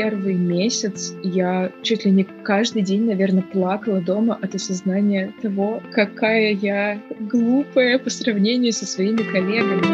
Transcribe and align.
первый 0.00 0.34
месяц 0.34 1.12
я 1.22 1.70
чуть 1.82 2.06
ли 2.06 2.10
не 2.10 2.24
каждый 2.24 2.80
день, 2.80 3.04
наверное, 3.04 3.42
плакала 3.42 4.00
дома 4.00 4.38
от 4.40 4.54
осознания 4.54 5.34
того, 5.42 5.82
какая 5.92 6.54
я 6.54 6.98
глупая 7.18 7.98
по 7.98 8.08
сравнению 8.08 8.72
со 8.72 8.86
своими 8.86 9.18
коллегами. 9.18 9.84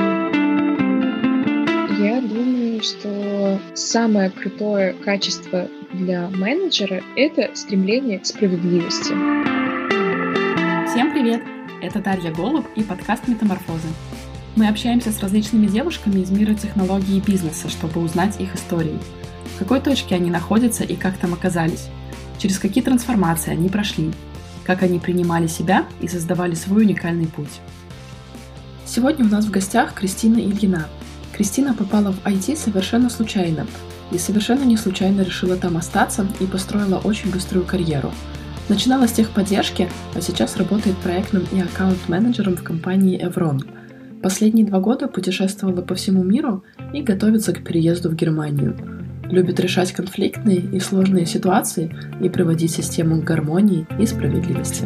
Я 2.00 2.20
думаю, 2.20 2.80
что 2.84 3.60
самое 3.74 4.30
крутое 4.30 4.92
качество 4.92 5.66
для 5.92 6.28
менеджера— 6.28 7.02
это 7.16 7.50
стремление 7.54 8.20
к 8.20 8.26
справедливости. 8.26 9.12
Всем 10.86 11.10
привет! 11.12 11.42
Это 11.82 11.98
Дарья 11.98 12.32
Голуб 12.32 12.64
и 12.76 12.84
подкаст 12.84 13.26
«Метаморфозы». 13.26 13.88
Мы 14.54 14.68
общаемся 14.68 15.10
с 15.10 15.20
различными 15.20 15.66
девушками 15.66 16.20
из 16.20 16.30
мира 16.30 16.54
технологий 16.54 17.18
и 17.18 17.20
бизнеса, 17.20 17.68
чтобы 17.68 18.00
узнать 18.00 18.40
их 18.40 18.54
истории— 18.54 19.00
в 19.56 19.58
какой 19.58 19.80
точке 19.80 20.14
они 20.16 20.30
находятся 20.30 20.84
и 20.84 20.96
как 20.96 21.16
там 21.16 21.32
оказались, 21.32 21.88
через 22.36 22.58
какие 22.58 22.84
трансформации 22.84 23.52
они 23.52 23.70
прошли, 23.70 24.12
как 24.64 24.82
они 24.82 24.98
принимали 24.98 25.46
себя 25.46 25.86
и 26.02 26.08
создавали 26.08 26.54
свой 26.54 26.82
уникальный 26.82 27.26
путь. 27.26 27.60
Сегодня 28.84 29.24
у 29.24 29.28
нас 29.28 29.46
в 29.46 29.50
гостях 29.50 29.94
Кристина 29.94 30.36
Ильина. 30.36 30.88
Кристина 31.32 31.72
попала 31.72 32.12
в 32.12 32.26
IT 32.26 32.54
совершенно 32.56 33.08
случайно 33.08 33.66
и 34.10 34.18
совершенно 34.18 34.64
не 34.64 34.76
случайно 34.76 35.22
решила 35.22 35.56
там 35.56 35.78
остаться 35.78 36.26
и 36.38 36.44
построила 36.44 36.98
очень 36.98 37.30
быструю 37.30 37.64
карьеру. 37.64 38.12
Начинала 38.68 39.06
с 39.08 39.12
техподдержки, 39.12 39.88
а 40.14 40.20
сейчас 40.20 40.58
работает 40.58 40.98
проектным 40.98 41.46
и 41.50 41.60
аккаунт-менеджером 41.60 42.56
в 42.56 42.62
компании 42.62 43.18
Evron. 43.24 43.60
Последние 44.22 44.66
два 44.66 44.80
года 44.80 45.08
путешествовала 45.08 45.80
по 45.80 45.94
всему 45.94 46.22
миру 46.22 46.62
и 46.92 47.00
готовится 47.00 47.54
к 47.54 47.64
переезду 47.64 48.10
в 48.10 48.14
Германию– 48.14 48.76
любит 49.30 49.60
решать 49.60 49.92
конфликтные 49.92 50.58
и 50.58 50.80
сложные 50.80 51.26
ситуации 51.26 51.94
и 52.22 52.28
приводить 52.28 52.72
систему 52.72 53.20
к 53.20 53.24
гармонии 53.24 53.86
и 54.00 54.06
справедливости. 54.06 54.84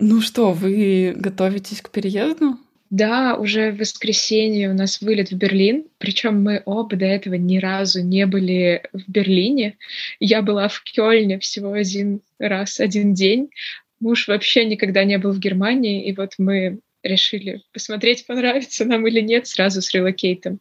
Ну 0.00 0.20
что, 0.20 0.52
вы 0.52 1.14
готовитесь 1.16 1.80
к 1.80 1.90
переезду? 1.90 2.56
Да, 2.90 3.36
уже 3.36 3.70
в 3.70 3.80
воскресенье 3.80 4.70
у 4.70 4.74
нас 4.74 5.02
вылет 5.02 5.30
в 5.30 5.36
Берлин, 5.36 5.84
причем 5.98 6.42
мы 6.42 6.62
оба 6.64 6.96
до 6.96 7.04
этого 7.04 7.34
ни 7.34 7.58
разу 7.58 8.02
не 8.02 8.24
были 8.24 8.82
в 8.94 9.10
Берлине. 9.10 9.76
Я 10.20 10.40
была 10.40 10.68
в 10.68 10.82
Кёльне 10.82 11.38
всего 11.38 11.72
один 11.72 12.20
раз, 12.38 12.80
один 12.80 13.12
день. 13.12 13.50
Муж 14.00 14.28
вообще 14.28 14.64
никогда 14.64 15.04
не 15.04 15.18
был 15.18 15.32
в 15.32 15.38
Германии, 15.38 16.06
и 16.08 16.14
вот 16.14 16.34
мы 16.38 16.78
решили 17.02 17.62
посмотреть, 17.72 18.26
понравится 18.26 18.86
нам 18.86 19.06
или 19.06 19.20
нет, 19.20 19.46
сразу 19.46 19.82
с 19.82 19.92
релокейтом. 19.92 20.60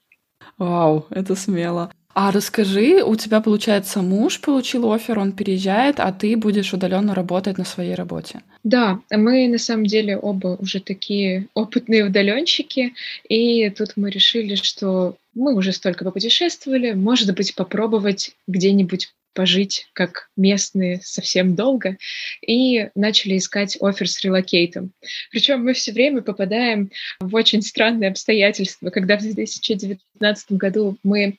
Вау, 0.58 1.06
это 1.12 1.36
смело. 1.36 1.92
А 2.20 2.32
расскажи, 2.32 3.04
у 3.04 3.16
тебя, 3.16 3.42
получается, 3.42 4.02
муж 4.02 4.42
получил 4.42 4.92
офер, 4.92 5.20
он 5.20 5.34
переезжает, 5.34 6.00
а 6.00 6.12
ты 6.12 6.36
будешь 6.36 6.74
удаленно 6.74 7.14
работать 7.14 7.60
на 7.60 7.64
своей 7.64 7.94
работе. 7.94 8.42
Да, 8.64 9.00
мы 9.12 9.48
на 9.48 9.60
самом 9.60 9.86
деле 9.86 10.18
оба 10.18 10.58
уже 10.60 10.80
такие 10.80 11.46
опытные 11.54 12.06
удаленщики, 12.06 12.96
и 13.30 13.70
тут 13.70 13.98
мы 13.98 14.10
решили, 14.10 14.56
что 14.56 15.16
мы 15.36 15.54
уже 15.54 15.72
столько 15.72 16.06
попутешествовали, 16.06 16.94
может 16.94 17.36
быть, 17.36 17.54
попробовать 17.54 18.32
где-нибудь 18.48 19.14
пожить 19.38 19.86
как 19.94 20.32
местные 20.36 21.00
совсем 21.04 21.54
долго, 21.54 21.98
и 22.42 22.90
начали 22.96 23.38
искать 23.38 23.78
оффер 23.80 24.10
с 24.10 24.24
relocate 24.24 24.75
ом. 24.75 24.94
Причем 25.30 25.64
мы 25.64 25.74
все 25.74 25.92
время 25.92 26.24
попадаем 26.24 26.90
в 27.20 27.36
очень 27.36 27.62
странные 27.62 28.10
обстоятельства. 28.10 28.90
Когда 28.90 29.16
в 29.16 29.22
2019 29.22 30.54
году 30.54 30.98
мы 31.04 31.38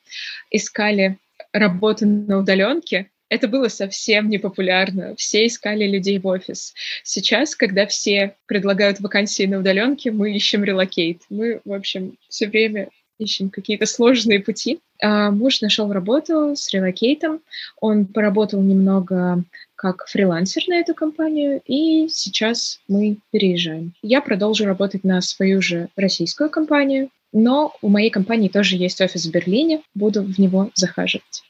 искали 0.49 1.17
работу 1.51 2.05
на 2.07 2.37
удаленке, 2.37 3.09
это 3.27 3.49
было 3.49 3.67
совсем 3.67 4.29
непопулярно. 4.29 5.13
Все 5.17 5.45
искали 5.45 5.85
людей 5.85 6.19
в 6.19 6.27
офис. 6.27 6.73
Сейчас, 7.03 7.53
когда 7.53 7.85
все 7.85 8.37
предлагают 8.45 9.01
вакансии 9.01 9.43
на 9.43 9.59
удаленке, 9.59 10.11
мы 10.11 10.33
ищем 10.33 10.63
relocate. 10.63 11.23
Мы, 11.29 11.59
в 11.65 11.73
общем, 11.73 12.17
все 12.29 12.47
время 12.47 12.87
ищем 13.19 13.49
какие-то 13.49 13.85
сложные 13.85 14.39
пути. 14.39 14.79
А 15.01 15.29
муж 15.29 15.61
нашел 15.61 15.91
работу 15.91 16.55
с 16.55 16.73
relocate 16.73 17.23
ом. 17.23 17.41
Он 17.79 18.05
поработал 18.05 18.61
немного 18.61 19.43
как 19.75 20.07
фрилансер 20.07 20.63
на 20.67 20.75
эту 20.75 20.93
компанию, 20.93 21.61
и 21.65 22.09
сейчас 22.09 22.81
мы 22.87 23.17
переезжаем. 23.31 23.93
Я 24.01 24.19
продолжу 24.21 24.65
работать 24.65 25.03
на 25.03 25.21
свою 25.21 25.61
же 25.61 25.87
российскую 25.95 26.49
компанию, 26.49 27.09
но 27.31 27.73
у 27.81 27.87
моей 27.87 28.09
компании 28.09 28.49
тоже 28.49 28.75
есть 28.75 28.99
офис 28.99 29.25
в 29.25 29.31
Берлине, 29.31 29.81
буду 29.93 30.23
в 30.23 30.37
него 30.37 30.71
захаживать. 30.75 31.43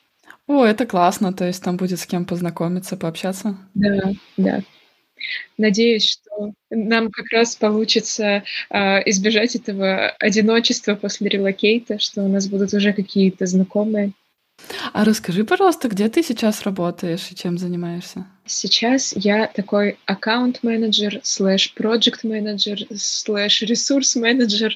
О, 0.46 0.64
это 0.64 0.86
классно, 0.86 1.34
то 1.34 1.46
есть 1.46 1.64
там 1.64 1.78
будет 1.78 2.00
с 2.00 2.06
кем 2.06 2.26
познакомиться, 2.26 2.98
пообщаться? 2.98 3.58
Да, 3.74 4.12
да. 4.38 4.62
Надеюсь, 5.58 6.10
что 6.10 6.54
нам 6.70 7.12
как 7.12 7.30
раз 7.32 7.56
получится 7.56 8.44
э, 8.70 9.10
избежать 9.10 9.56
этого 9.56 10.10
одиночества 10.20 10.96
после 10.96 11.30
релокейта, 11.30 12.00
что 12.00 12.24
у 12.24 12.28
нас 12.28 12.48
будут 12.48 12.74
уже 12.74 12.94
какие-то 12.94 13.46
знакомые. 13.46 14.14
А 14.94 15.04
расскажи, 15.04 15.44
пожалуйста, 15.44 15.88
где 15.88 16.10
ты 16.10 16.24
сейчас 16.24 16.64
работаешь 16.64 17.28
и 17.32 17.36
чем 17.36 17.58
занимаешься? 17.58 18.26
Сейчас 18.46 19.14
я 19.16 19.46
такой 19.48 20.00
аккаунт-менеджер, 20.06 21.20
слэш 21.22 21.74
project-менеджер, 21.76 22.80
слэш 22.96 23.62
ресурс-менеджер 23.62 24.76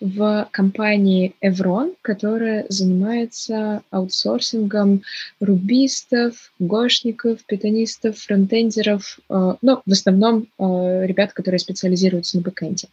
в 0.00 0.48
компании 0.52 1.34
Evrone, 1.42 1.96
которая 2.02 2.66
занимается 2.68 3.82
аутсорсингом 3.90 5.02
рубистов, 5.40 6.52
гошников, 6.60 7.44
питонистов, 7.44 8.18
фронтендеров, 8.18 9.18
э, 9.28 9.54
ну, 9.62 9.82
в 9.84 9.90
основном 9.90 10.46
э, 10.58 11.06
ребят, 11.06 11.32
которые 11.32 11.58
специализируются 11.58 12.36
на 12.36 12.44
бэкэнде. 12.44 12.86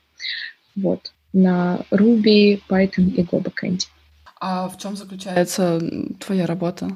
Вот, 0.76 1.12
на 1.34 1.82
Ruby, 1.92 2.62
Python 2.68 3.12
и 3.16 3.22
Go 3.22 3.42
бэкэнде. 3.42 3.86
А 4.40 4.68
в 4.68 4.78
чем 4.78 4.96
заключается 4.96 5.80
твоя 6.20 6.46
работа? 6.46 6.90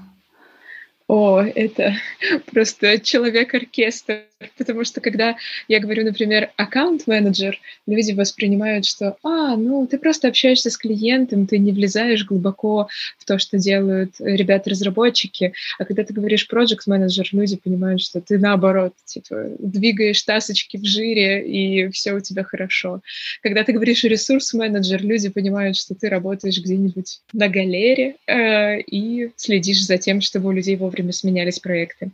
О, 1.07 1.41
это 1.41 1.95
просто 2.51 2.99
человек-оркестр. 2.99 4.23
Потому 4.57 4.83
что 4.83 5.01
когда 5.01 5.35
я 5.67 5.79
говорю, 5.79 6.05
например, 6.05 6.51
аккаунт-менеджер, 6.55 7.59
люди 7.87 8.13
воспринимают, 8.13 8.85
что, 8.85 9.17
а, 9.23 9.55
ну, 9.55 9.85
ты 9.87 9.97
просто 9.97 10.27
общаешься 10.27 10.69
с 10.69 10.77
клиентом, 10.77 11.47
ты 11.47 11.57
не 11.57 11.71
влезаешь 11.71 12.25
глубоко 12.25 12.87
в 13.17 13.25
то, 13.25 13.37
что 13.37 13.57
делают 13.57 14.15
ребята-разработчики. 14.19 15.53
А 15.77 15.85
когда 15.85 16.03
ты 16.03 16.13
говоришь 16.13 16.47
проект-менеджер, 16.47 17.27
люди 17.31 17.57
понимают, 17.57 18.01
что 18.01 18.21
ты 18.21 18.37
наоборот, 18.37 18.93
типа, 19.05 19.51
двигаешь 19.59 20.21
тасочки 20.23 20.77
в 20.77 20.85
жире, 20.85 21.45
и 21.45 21.89
все 21.89 22.13
у 22.13 22.19
тебя 22.19 22.43
хорошо. 22.43 23.01
Когда 23.41 23.63
ты 23.63 23.73
говоришь 23.73 24.03
ресурс-менеджер, 24.03 25.03
люди 25.03 25.29
понимают, 25.29 25.77
что 25.77 25.95
ты 25.95 26.09
работаешь 26.09 26.59
где-нибудь 26.59 27.19
на 27.33 27.47
галере 27.49 28.15
э, 28.25 28.79
и 28.81 29.31
следишь 29.35 29.85
за 29.85 29.97
тем, 29.97 30.21
чтобы 30.21 30.49
у 30.49 30.51
людей 30.51 30.75
вовремя 30.77 31.11
сменялись 31.11 31.59
проекты. 31.59 32.11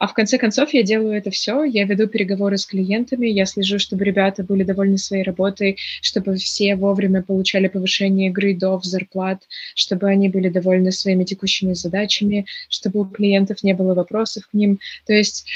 А 0.00 0.06
в 0.06 0.14
конце 0.14 0.38
концов 0.38 0.72
я 0.72 0.82
делаю 0.82 1.12
это 1.12 1.30
все, 1.30 1.62
я 1.62 1.84
веду 1.84 2.06
переговоры 2.06 2.56
с 2.56 2.64
клиентами, 2.64 3.26
я 3.26 3.44
слежу, 3.44 3.78
чтобы 3.78 4.02
ребята 4.06 4.42
были 4.42 4.62
довольны 4.62 4.96
своей 4.96 5.22
работой, 5.22 5.76
чтобы 6.00 6.36
все 6.36 6.74
вовремя 6.74 7.22
получали 7.22 7.68
повышение 7.68 8.30
грейдов, 8.30 8.82
зарплат, 8.82 9.42
чтобы 9.74 10.08
они 10.08 10.30
были 10.30 10.48
довольны 10.48 10.90
своими 10.90 11.24
текущими 11.24 11.74
задачами, 11.74 12.46
чтобы 12.70 13.00
у 13.00 13.04
клиентов 13.04 13.62
не 13.62 13.74
было 13.74 13.92
вопросов 13.92 14.48
к 14.48 14.54
ним. 14.54 14.80
То 15.04 15.12
есть 15.12 15.46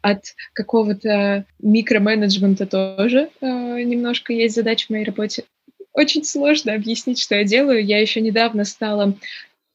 от 0.00 0.34
какого-то 0.52 1.44
микроменеджмента 1.60 2.66
тоже 2.66 3.30
э, 3.40 3.46
немножко 3.46 4.32
есть 4.32 4.56
задача 4.56 4.86
в 4.86 4.90
моей 4.90 5.04
работе. 5.04 5.44
Очень 5.92 6.24
сложно 6.24 6.74
объяснить, 6.74 7.20
что 7.20 7.36
я 7.36 7.44
делаю. 7.44 7.84
Я 7.84 8.00
еще 8.00 8.20
недавно 8.20 8.64
стала 8.64 9.16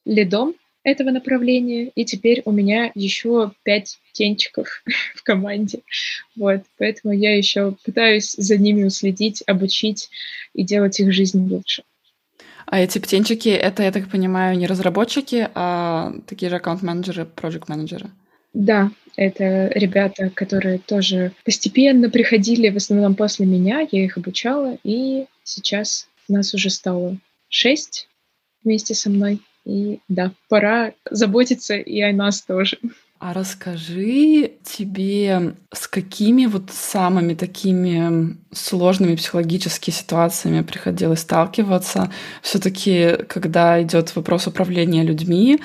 лидом 0.04 0.54
этого 0.88 1.10
направления, 1.10 1.90
и 1.94 2.04
теперь 2.04 2.42
у 2.44 2.52
меня 2.52 2.90
еще 2.94 3.52
пять 3.62 3.98
птенчиков 4.10 4.82
в 5.14 5.22
команде. 5.22 5.80
Вот, 6.36 6.62
поэтому 6.78 7.14
я 7.14 7.36
еще 7.36 7.76
пытаюсь 7.84 8.32
за 8.32 8.56
ними 8.56 8.84
уследить, 8.84 9.42
обучить 9.46 10.10
и 10.54 10.62
делать 10.64 10.98
их 11.00 11.12
жизнь 11.12 11.48
лучше. 11.48 11.82
А 12.66 12.80
эти 12.80 12.98
птенчики, 12.98 13.48
это, 13.48 13.82
я 13.82 13.92
так 13.92 14.10
понимаю, 14.10 14.58
не 14.58 14.66
разработчики, 14.66 15.48
а 15.54 16.12
такие 16.26 16.50
же 16.50 16.56
аккаунт-менеджеры, 16.56 17.24
проект-менеджеры? 17.24 18.10
Да, 18.52 18.90
это 19.16 19.68
ребята, 19.74 20.30
которые 20.30 20.78
тоже 20.78 21.32
постепенно 21.44 22.10
приходили, 22.10 22.68
в 22.68 22.76
основном 22.76 23.14
после 23.14 23.46
меня, 23.46 23.86
я 23.90 24.04
их 24.04 24.18
обучала, 24.18 24.76
и 24.84 25.26
сейчас 25.44 26.08
нас 26.28 26.52
уже 26.54 26.70
стало 26.70 27.16
шесть 27.48 28.08
вместе 28.62 28.94
со 28.94 29.10
мной. 29.10 29.40
И 29.68 30.00
да, 30.08 30.32
пора 30.48 30.94
заботиться 31.10 31.76
и 31.76 32.00
о 32.00 32.12
нас 32.12 32.42
тоже. 32.42 32.78
А 33.20 33.32
расскажи 33.34 34.52
тебе, 34.64 35.54
с 35.72 35.88
какими 35.88 36.46
вот 36.46 36.70
самыми 36.70 37.34
такими 37.34 38.36
сложными 38.52 39.16
психологическими 39.16 39.94
ситуациями 39.94 40.62
приходилось 40.62 41.20
сталкиваться? 41.20 42.12
Все-таки, 42.42 43.16
когда 43.28 43.82
идет 43.82 44.14
вопрос 44.16 44.46
управления 44.46 45.02
людьми, 45.04 45.60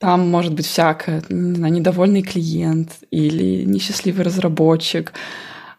Там 0.00 0.28
может 0.30 0.54
быть 0.54 0.66
всякое, 0.66 1.24
не 1.28 1.56
знаю, 1.56 1.72
недовольный 1.74 2.22
клиент 2.22 2.98
или 3.10 3.64
несчастливый 3.64 4.24
разработчик. 4.24 5.12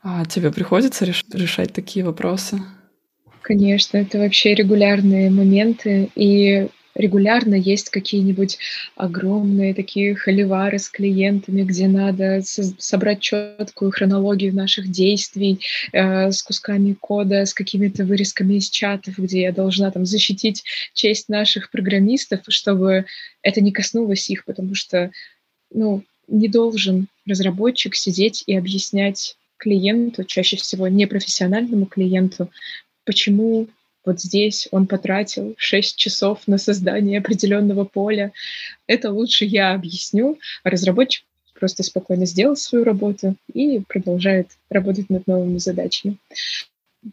А 0.04 0.26
тебе 0.26 0.52
приходится 0.52 1.06
реш- 1.06 1.26
решать 1.34 1.74
такие 1.74 2.06
вопросы? 2.06 2.62
Конечно, 3.42 3.98
это 3.98 4.20
вообще 4.20 4.54
регулярные 4.54 5.30
моменты, 5.30 6.10
и 6.16 6.68
регулярно 6.96 7.56
есть 7.56 7.90
какие-нибудь 7.90 8.58
огромные 8.96 9.74
такие 9.74 10.16
холивары 10.16 10.80
с 10.80 10.90
клиентами, 10.90 11.64
где 11.64 11.88
надо 11.88 12.42
собрать 12.44 13.22
четкую 13.22 13.92
хронологию 13.92 14.54
наших 14.54 14.90
действий 14.90 15.60
э, 15.92 16.32
с 16.32 16.42
кусками 16.44 16.94
кода, 16.94 17.46
с 17.46 17.54
какими-то 17.54 18.06
вырезками 18.06 18.56
из 18.56 18.70
чатов, 18.70 19.18
где 19.18 19.42
я 19.42 19.52
должна 19.52 19.92
там 19.92 20.06
защитить 20.06 20.64
честь 20.94 21.30
наших 21.30 21.72
программистов, 21.72 22.42
чтобы 22.50 23.06
это 23.42 23.62
не 23.62 23.72
коснулось 23.72 24.30
их, 24.30 24.46
потому 24.46 24.76
что, 24.76 25.12
ну, 25.72 26.04
не 26.28 26.48
должен 26.48 27.08
разработчик 27.26 27.96
сидеть 27.96 28.44
и 28.46 28.56
объяснять 28.56 29.36
клиенту, 29.58 30.24
чаще 30.24 30.58
всего 30.58 30.88
непрофессиональному 30.88 31.86
клиенту, 31.86 32.50
почему 33.06 33.68
вот 34.06 34.22
здесь 34.22 34.68
он 34.72 34.88
потратил 34.88 35.56
6 35.58 35.96
часов 35.96 36.48
на 36.48 36.58
создание 36.58 37.20
определенного 37.20 37.86
поля. 37.86 38.32
Это 38.88 39.12
лучше 39.12 39.46
я 39.46 39.74
объясню, 39.74 40.40
а 40.64 40.70
разработчик 40.70 41.26
просто 41.54 41.84
спокойно 41.84 42.26
сделал 42.26 42.56
свою 42.56 42.86
работу 42.86 43.36
и 43.54 43.82
продолжает 43.88 44.48
работать 44.70 45.10
над 45.10 45.28
новыми 45.28 45.58
задачами. 45.58 46.18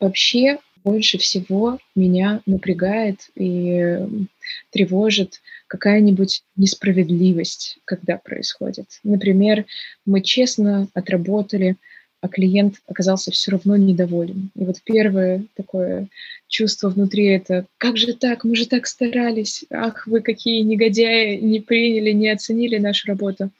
Вообще, 0.00 0.58
больше 0.84 1.18
всего 1.18 1.78
меня 1.96 2.42
напрягает 2.46 3.28
и 3.34 3.98
тревожит 4.70 5.40
какая-нибудь 5.66 6.44
несправедливость, 6.54 7.78
когда 7.84 8.18
происходит. 8.18 8.86
Например, 9.02 9.64
мы 10.04 10.20
честно 10.20 10.86
отработали 10.94 11.76
а 12.26 12.28
клиент 12.28 12.76
оказался 12.86 13.30
все 13.30 13.52
равно 13.52 13.76
недоволен. 13.76 14.50
И 14.56 14.64
вот 14.64 14.76
первое 14.84 15.44
такое 15.56 16.08
чувство 16.48 16.88
внутри 16.88 17.26
это 17.26 17.66
«Как 17.78 17.96
же 17.96 18.14
так? 18.14 18.44
Мы 18.44 18.56
же 18.56 18.66
так 18.66 18.86
старались! 18.86 19.64
Ах, 19.70 20.06
вы 20.06 20.20
какие 20.20 20.62
негодяи! 20.62 21.36
Не 21.36 21.60
приняли, 21.60 22.10
не 22.10 22.28
оценили 22.28 22.78
нашу 22.78 23.08
работу!» 23.08 23.50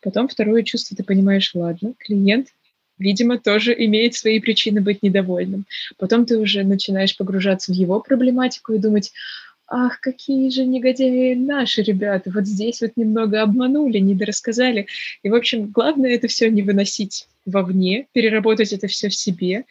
Потом 0.00 0.28
второе 0.28 0.62
чувство, 0.62 0.96
ты 0.96 1.04
понимаешь, 1.04 1.54
ладно, 1.54 1.94
клиент 1.98 2.48
видимо, 2.96 3.38
тоже 3.38 3.74
имеет 3.76 4.14
свои 4.14 4.38
причины 4.38 4.80
быть 4.80 5.02
недовольным. 5.02 5.66
Потом 5.98 6.26
ты 6.26 6.38
уже 6.38 6.62
начинаешь 6.62 7.16
погружаться 7.16 7.72
в 7.72 7.74
его 7.74 8.00
проблематику 8.00 8.72
и 8.72 8.78
думать, 8.78 9.12
ах, 9.66 10.00
какие 10.00 10.50
же 10.50 10.64
негодяи 10.64 11.34
наши 11.34 11.82
ребята, 11.82 12.30
вот 12.30 12.46
здесь 12.46 12.80
вот 12.80 12.92
немного 12.96 13.42
обманули, 13.42 13.98
недорассказали. 13.98 14.86
И, 15.22 15.30
в 15.30 15.34
общем, 15.34 15.70
главное 15.70 16.10
это 16.14 16.28
все 16.28 16.50
не 16.50 16.62
выносить 16.62 17.28
вовне, 17.46 18.06
переработать 18.12 18.72
это 18.72 18.86
все 18.86 19.08
в 19.08 19.14
себе, 19.14 19.64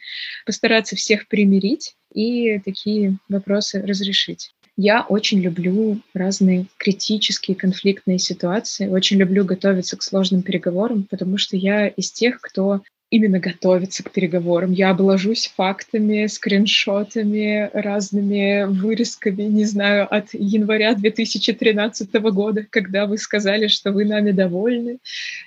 постараться 0.46 0.96
всех 0.96 1.28
примирить 1.28 1.96
и 2.12 2.60
такие 2.64 3.18
вопросы 3.28 3.82
разрешить. 3.82 4.50
Я 4.76 5.02
очень 5.02 5.40
люблю 5.40 6.00
разные 6.14 6.66
критические 6.78 7.56
конфликтные 7.56 8.18
ситуации, 8.18 8.88
очень 8.88 9.18
люблю 9.18 9.44
готовиться 9.44 9.96
к 9.96 10.02
сложным 10.02 10.42
переговорам, 10.42 11.04
потому 11.04 11.38
что 11.38 11.56
я 11.56 11.86
из 11.86 12.10
тех, 12.10 12.40
кто 12.40 12.82
именно 13.14 13.38
готовиться 13.38 14.02
к 14.02 14.10
переговорам. 14.10 14.72
Я 14.72 14.90
обложусь 14.90 15.52
фактами, 15.56 16.26
скриншотами, 16.26 17.70
разными 17.72 18.64
вырезками, 18.64 19.44
не 19.44 19.64
знаю, 19.66 20.12
от 20.12 20.30
января 20.32 20.94
2013 20.94 22.12
года, 22.12 22.66
когда 22.68 23.06
вы 23.06 23.16
сказали, 23.18 23.68
что 23.68 23.92
вы 23.92 24.04
нами 24.04 24.32
довольны. 24.32 24.98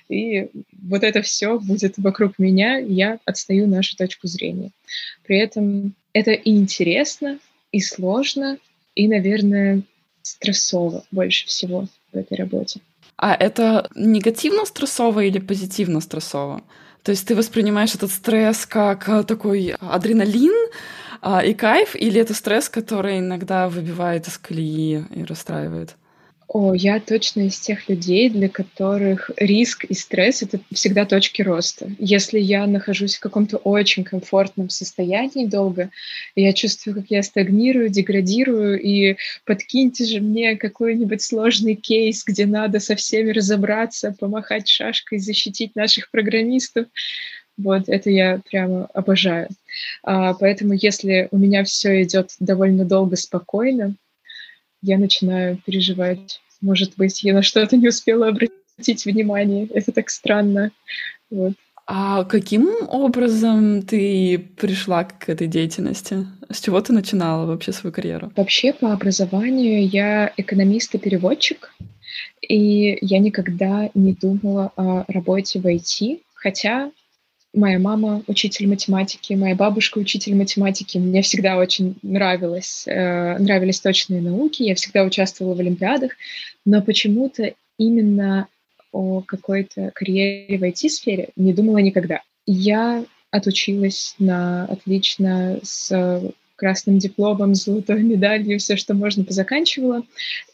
И 0.08 0.48
вот 0.82 1.02
это 1.02 1.20
все 1.20 1.58
будет 1.58 1.98
вокруг 1.98 2.38
меня, 2.38 2.78
я 2.78 3.18
отстаю 3.26 3.66
нашу 3.66 3.98
точку 3.98 4.28
зрения. 4.28 4.70
При 5.26 5.38
этом 5.38 5.92
это 6.14 6.30
и 6.30 6.56
интересно, 6.56 7.38
и 7.70 7.80
сложно, 7.80 8.56
и, 8.94 9.08
наверное, 9.08 9.82
стрессово 10.22 11.04
больше 11.10 11.46
всего 11.46 11.86
в 12.14 12.16
этой 12.16 12.38
работе. 12.38 12.80
А 13.18 13.34
это 13.34 13.90
негативно 13.94 14.64
стрессово 14.64 15.24
или 15.24 15.38
позитивно 15.38 16.00
стрессово? 16.00 16.62
То 17.02 17.10
есть 17.10 17.26
ты 17.26 17.34
воспринимаешь 17.34 17.94
этот 17.94 18.10
стресс 18.10 18.66
как 18.66 19.08
э, 19.08 19.22
такой 19.22 19.74
адреналин 19.80 20.70
а, 21.20 21.42
и 21.44 21.54
кайф, 21.54 21.96
или 21.96 22.20
это 22.20 22.34
стресс, 22.34 22.68
который 22.68 23.18
иногда 23.18 23.68
выбивает 23.68 24.28
из 24.28 24.38
колеи 24.38 25.04
и 25.10 25.24
расстраивает? 25.24 25.96
О, 26.48 26.72
я 26.72 26.98
точно 26.98 27.42
из 27.42 27.60
тех 27.60 27.90
людей, 27.90 28.30
для 28.30 28.48
которых 28.48 29.30
риск 29.36 29.84
и 29.84 29.92
стресс— 29.92 30.42
это 30.42 30.58
всегда 30.72 31.04
точки 31.04 31.42
роста. 31.42 31.90
Если 31.98 32.40
я 32.40 32.66
нахожусь 32.66 33.16
в 33.16 33.20
каком-то 33.20 33.58
очень 33.58 34.02
комфортном 34.02 34.70
состоянии 34.70 35.44
долго, 35.44 35.90
я 36.34 36.54
чувствую, 36.54 36.94
как 36.94 37.10
я 37.10 37.22
стагнирую, 37.22 37.90
деградирую, 37.90 38.80
и 38.80 39.16
подкиньте 39.44 40.06
же 40.06 40.20
мне 40.20 40.56
какой-нибудь 40.56 41.20
сложный 41.20 41.74
кейс, 41.74 42.24
где 42.24 42.46
надо 42.46 42.80
со 42.80 42.96
всеми 42.96 43.30
разобраться, 43.30 44.16
помахать 44.18 44.68
шашкой, 44.68 45.18
защитить 45.18 45.76
наших 45.76 46.10
программистов. 46.10 46.86
Вот, 47.58 47.90
это 47.90 48.08
я 48.08 48.40
прямо 48.48 48.86
обожаю. 48.94 49.48
А, 50.02 50.32
поэтому 50.32 50.72
если 50.72 51.28
у 51.30 51.36
меня 51.36 51.62
все 51.64 52.02
идет 52.02 52.30
довольно 52.40 52.86
долго 52.86 53.16
спокойно, 53.16 53.96
я 54.82 54.98
начинаю 54.98 55.58
переживать. 55.64 56.40
Может 56.60 56.96
быть, 56.96 57.22
я 57.22 57.34
на 57.34 57.42
что-то 57.42 57.76
не 57.76 57.88
успела 57.88 58.28
обратить 58.28 59.04
внимание. 59.04 59.66
Это 59.66 59.92
так 59.92 60.10
странно. 60.10 60.70
Вот. 61.30 61.54
А 61.90 62.24
каким 62.24 62.68
образом 62.88 63.82
ты 63.82 64.38
пришла 64.38 65.04
к 65.04 65.30
этой 65.30 65.46
деятельности? 65.46 66.26
С 66.50 66.60
чего 66.60 66.82
ты 66.82 66.92
начинала 66.92 67.46
вообще 67.46 67.72
свою 67.72 67.94
карьеру? 67.94 68.30
Вообще 68.36 68.74
по 68.74 68.92
образованию 68.92 69.88
я 69.88 70.30
экономист 70.36 70.94
и 70.94 70.98
переводчик, 70.98 71.72
и 72.42 72.98
я 73.00 73.18
никогда 73.18 73.88
не 73.94 74.12
думала 74.12 74.70
о 74.76 75.04
работе 75.08 75.60
в 75.60 75.66
IT, 75.66 76.20
хотя 76.34 76.90
Моя 77.54 77.78
мама 77.78 78.22
учитель 78.26 78.68
математики, 78.68 79.32
моя 79.32 79.54
бабушка 79.54 79.98
учитель 79.98 80.34
математики. 80.34 80.98
Мне 80.98 81.22
всегда 81.22 81.56
очень 81.56 81.96
нравилось, 82.02 82.84
э, 82.86 83.38
нравились 83.38 83.80
точные 83.80 84.20
науки, 84.20 84.62
я 84.62 84.74
всегда 84.74 85.02
участвовала 85.02 85.54
в 85.54 85.60
олимпиадах, 85.60 86.12
но 86.66 86.82
почему-то 86.82 87.54
именно 87.78 88.48
о 88.92 89.22
какой-то 89.22 89.90
карьере 89.94 90.58
в 90.58 90.62
IT-сфере 90.62 91.30
не 91.36 91.54
думала 91.54 91.78
никогда. 91.78 92.20
Я 92.44 93.04
отучилась 93.30 94.14
на 94.18 94.64
отлично 94.66 95.58
с 95.62 96.32
красным 96.56 96.98
дипломом, 96.98 97.54
золотой 97.54 98.02
медалью, 98.02 98.58
все, 98.58 98.76
что 98.76 98.92
можно, 98.92 99.24
позаканчивала, 99.24 100.02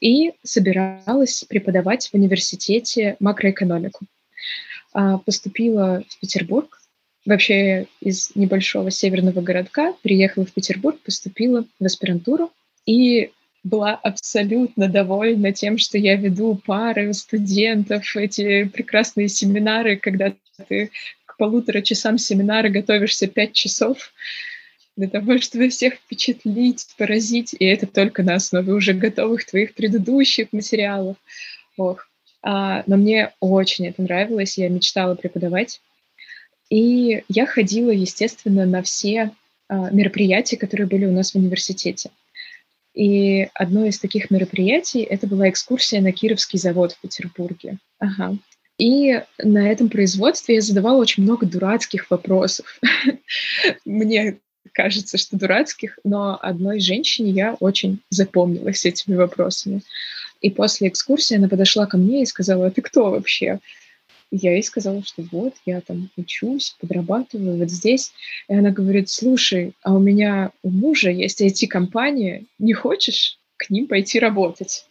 и 0.00 0.32
собиралась 0.42 1.44
преподавать 1.48 2.08
в 2.08 2.14
университете 2.14 3.16
макроэкономику. 3.20 4.04
А, 4.92 5.18
поступила 5.18 6.04
в 6.08 6.20
Петербург, 6.20 6.80
вообще 7.24 7.86
из 8.00 8.30
небольшого 8.34 8.90
северного 8.90 9.40
городка, 9.40 9.94
приехала 10.02 10.44
в 10.44 10.52
Петербург, 10.52 10.98
поступила 11.00 11.64
в 11.80 11.84
аспирантуру 11.84 12.52
и 12.86 13.30
была 13.62 13.94
абсолютно 13.94 14.88
довольна 14.88 15.52
тем, 15.52 15.78
что 15.78 15.96
я 15.96 16.16
веду 16.16 16.60
пары 16.66 17.12
студентов, 17.14 18.14
эти 18.14 18.64
прекрасные 18.64 19.28
семинары, 19.28 19.96
когда 19.96 20.34
ты 20.68 20.90
к 21.24 21.36
полутора 21.38 21.80
часам 21.80 22.18
семинара 22.18 22.68
готовишься 22.68 23.26
пять 23.26 23.54
часов 23.54 24.12
для 24.96 25.08
того, 25.08 25.38
чтобы 25.38 25.70
всех 25.70 25.94
впечатлить, 25.94 26.86
поразить, 26.98 27.54
и 27.58 27.64
это 27.64 27.86
только 27.86 28.22
на 28.22 28.34
основе 28.34 28.72
уже 28.72 28.92
готовых 28.92 29.44
твоих 29.44 29.74
предыдущих 29.74 30.52
материалов. 30.52 31.16
Ох. 31.76 32.06
А, 32.42 32.84
но 32.86 32.96
мне 32.96 33.32
очень 33.40 33.88
это 33.88 34.02
нравилось, 34.02 34.58
я 34.58 34.68
мечтала 34.68 35.14
преподавать. 35.14 35.80
И 36.74 37.22
я 37.28 37.46
ходила, 37.46 37.90
естественно, 37.90 38.66
на 38.66 38.82
все 38.82 39.30
а, 39.68 39.90
мероприятия, 39.90 40.56
которые 40.56 40.88
были 40.88 41.06
у 41.06 41.12
нас 41.12 41.30
в 41.30 41.36
университете. 41.36 42.10
И 42.94 43.48
одно 43.54 43.84
из 43.86 44.00
таких 44.00 44.28
мероприятий 44.32 45.02
это 45.02 45.28
была 45.28 45.48
экскурсия 45.48 46.00
на 46.00 46.10
Кировский 46.10 46.58
завод 46.58 46.90
в 46.90 47.00
Петербурге. 47.00 47.78
Ага. 48.00 48.36
И 48.76 49.22
на 49.38 49.70
этом 49.70 49.88
производстве 49.88 50.56
я 50.56 50.60
задавала 50.60 51.00
очень 51.00 51.22
много 51.22 51.46
дурацких 51.46 52.10
вопросов. 52.10 52.80
Мне 53.84 54.38
кажется, 54.72 55.16
что 55.16 55.36
дурацких, 55.36 56.00
но 56.02 56.36
одной 56.42 56.80
женщине 56.80 57.30
я 57.30 57.54
очень 57.60 58.00
запомнилась 58.10 58.84
этими 58.84 59.14
вопросами. 59.14 59.82
И 60.40 60.50
после 60.50 60.88
экскурсии 60.88 61.36
она 61.36 61.48
подошла 61.48 61.86
ко 61.86 61.98
мне 61.98 62.24
и 62.24 62.26
сказала, 62.26 62.66
а 62.66 62.70
ты 62.72 62.82
кто 62.82 63.12
вообще? 63.12 63.60
Я 64.30 64.52
ей 64.52 64.62
сказала, 64.62 65.02
что 65.04 65.22
вот, 65.30 65.54
я 65.66 65.80
там 65.80 66.10
учусь, 66.16 66.76
подрабатываю 66.80 67.58
вот 67.58 67.70
здесь. 67.70 68.12
И 68.48 68.54
она 68.54 68.70
говорит, 68.70 69.08
слушай, 69.08 69.72
а 69.82 69.94
у 69.94 69.98
меня 69.98 70.50
у 70.62 70.70
мужа 70.70 71.10
есть 71.10 71.40
IT-компания, 71.40 72.44
не 72.58 72.72
хочешь 72.72 73.38
к 73.56 73.70
ним 73.70 73.86
пойти 73.86 74.18
работать? 74.18 74.86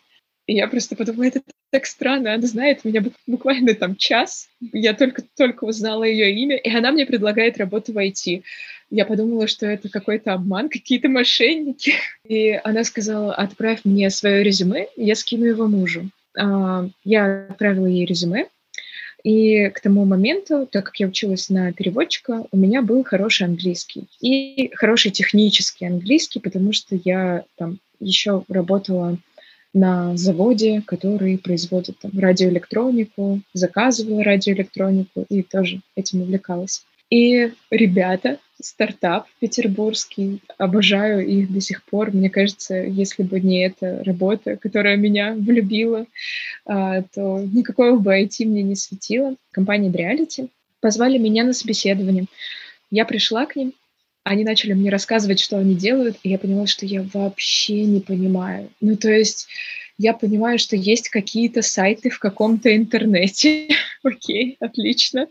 И 0.45 0.55
я 0.55 0.67
просто 0.67 0.95
подумала, 0.95 1.23
это 1.23 1.41
так 1.71 1.85
странно, 1.85 2.33
она 2.33 2.45
знает 2.45 2.83
меня 2.83 3.03
буквально 3.25 3.73
там 3.73 3.95
час, 3.95 4.49
я 4.73 4.93
только-только 4.93 5.63
узнала 5.63 6.03
ее 6.03 6.33
имя, 6.33 6.57
и 6.57 6.69
она 6.69 6.91
мне 6.91 7.05
предлагает 7.05 7.57
работу 7.57 7.93
в 7.93 7.97
IT. 7.97 8.43
Я 8.89 9.05
подумала, 9.05 9.47
что 9.47 9.65
это 9.65 9.89
какой-то 9.89 10.33
обман, 10.33 10.69
какие-то 10.69 11.09
мошенники. 11.09 11.93
И 12.27 12.51
она 12.63 12.83
сказала, 12.83 13.33
отправь 13.33 13.79
мне 13.85 14.11
свое 14.11 14.43
резюме, 14.43 14.87
я 14.95 15.15
скину 15.15 15.45
его 15.45 15.67
мужу. 15.67 16.09
А, 16.37 16.87
я 17.03 17.47
отправила 17.49 17.87
ей 17.87 18.05
резюме, 18.05 18.49
и 19.23 19.69
к 19.69 19.79
тому 19.79 20.05
моменту, 20.05 20.67
так 20.69 20.85
как 20.85 20.99
я 20.99 21.07
училась 21.07 21.49
на 21.49 21.71
переводчика, 21.71 22.43
у 22.51 22.57
меня 22.57 22.81
был 22.81 23.03
хороший 23.03 23.47
английский 23.47 24.07
и 24.19 24.69
хороший 24.75 25.11
технический 25.11 25.85
английский, 25.85 26.39
потому 26.39 26.73
что 26.73 26.99
я 27.03 27.45
там 27.55 27.79
еще 27.99 28.43
работала 28.49 29.17
на 29.73 30.15
заводе, 30.17 30.83
который 30.85 31.37
производит 31.37 31.97
там, 31.99 32.11
радиоэлектронику, 32.19 33.41
заказывала 33.53 34.23
радиоэлектронику 34.23 35.25
и 35.29 35.41
тоже 35.41 35.81
этим 35.95 36.21
увлекалась. 36.21 36.85
И 37.09 37.51
ребята, 37.71 38.39
стартап 38.65 39.27
петербургский, 39.39 40.41
обожаю 40.57 41.25
их 41.27 41.51
до 41.51 41.61
сих 41.61 41.83
пор. 41.83 42.11
Мне 42.11 42.29
кажется, 42.29 42.75
если 42.75 43.23
бы 43.23 43.39
не 43.39 43.65
эта 43.65 44.03
работа, 44.03 44.57
которая 44.57 44.97
меня 44.97 45.33
влюбила, 45.33 46.05
а, 46.65 47.01
то 47.01 47.39
никакого 47.39 47.97
бы 47.97 48.19
IT 48.21 48.45
мне 48.45 48.63
не 48.63 48.75
светило. 48.75 49.35
Компания 49.51 49.89
Reality 49.89 50.49
позвали 50.79 51.17
меня 51.17 51.43
на 51.43 51.53
собеседование. 51.53 52.25
Я 52.91 53.05
пришла 53.05 53.45
к 53.45 53.55
ним, 53.55 53.73
они 54.23 54.43
начали 54.43 54.73
мне 54.73 54.89
рассказывать, 54.89 55.39
что 55.39 55.57
они 55.57 55.75
делают, 55.75 56.17
и 56.23 56.29
я 56.29 56.37
поняла, 56.37 56.65
что 56.65 56.85
я 56.85 57.05
вообще 57.13 57.83
не 57.83 57.99
понимаю. 57.99 58.69
Ну, 58.79 58.95
то 58.95 59.11
есть 59.11 59.47
я 59.97 60.13
понимаю, 60.13 60.59
что 60.59 60.75
есть 60.75 61.09
какие-то 61.09 61.61
сайты 61.61 62.09
в 62.09 62.19
каком-то 62.19 62.75
интернете. 62.75 63.69
Окей, 64.13 64.57
отлично. 64.59 65.27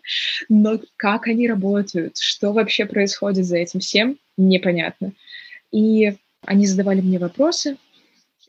Но 0.49 0.81
как 0.97 1.27
они 1.27 1.47
работают, 1.47 2.19
что 2.19 2.53
вообще 2.53 2.87
происходит 2.87 3.45
за 3.45 3.59
этим 3.59 3.81
всем, 3.81 4.19
непонятно. 4.37 5.13
И 5.71 6.15
они 6.45 6.67
задавали 6.67 7.01
мне 7.01 7.19
вопросы, 7.19 7.77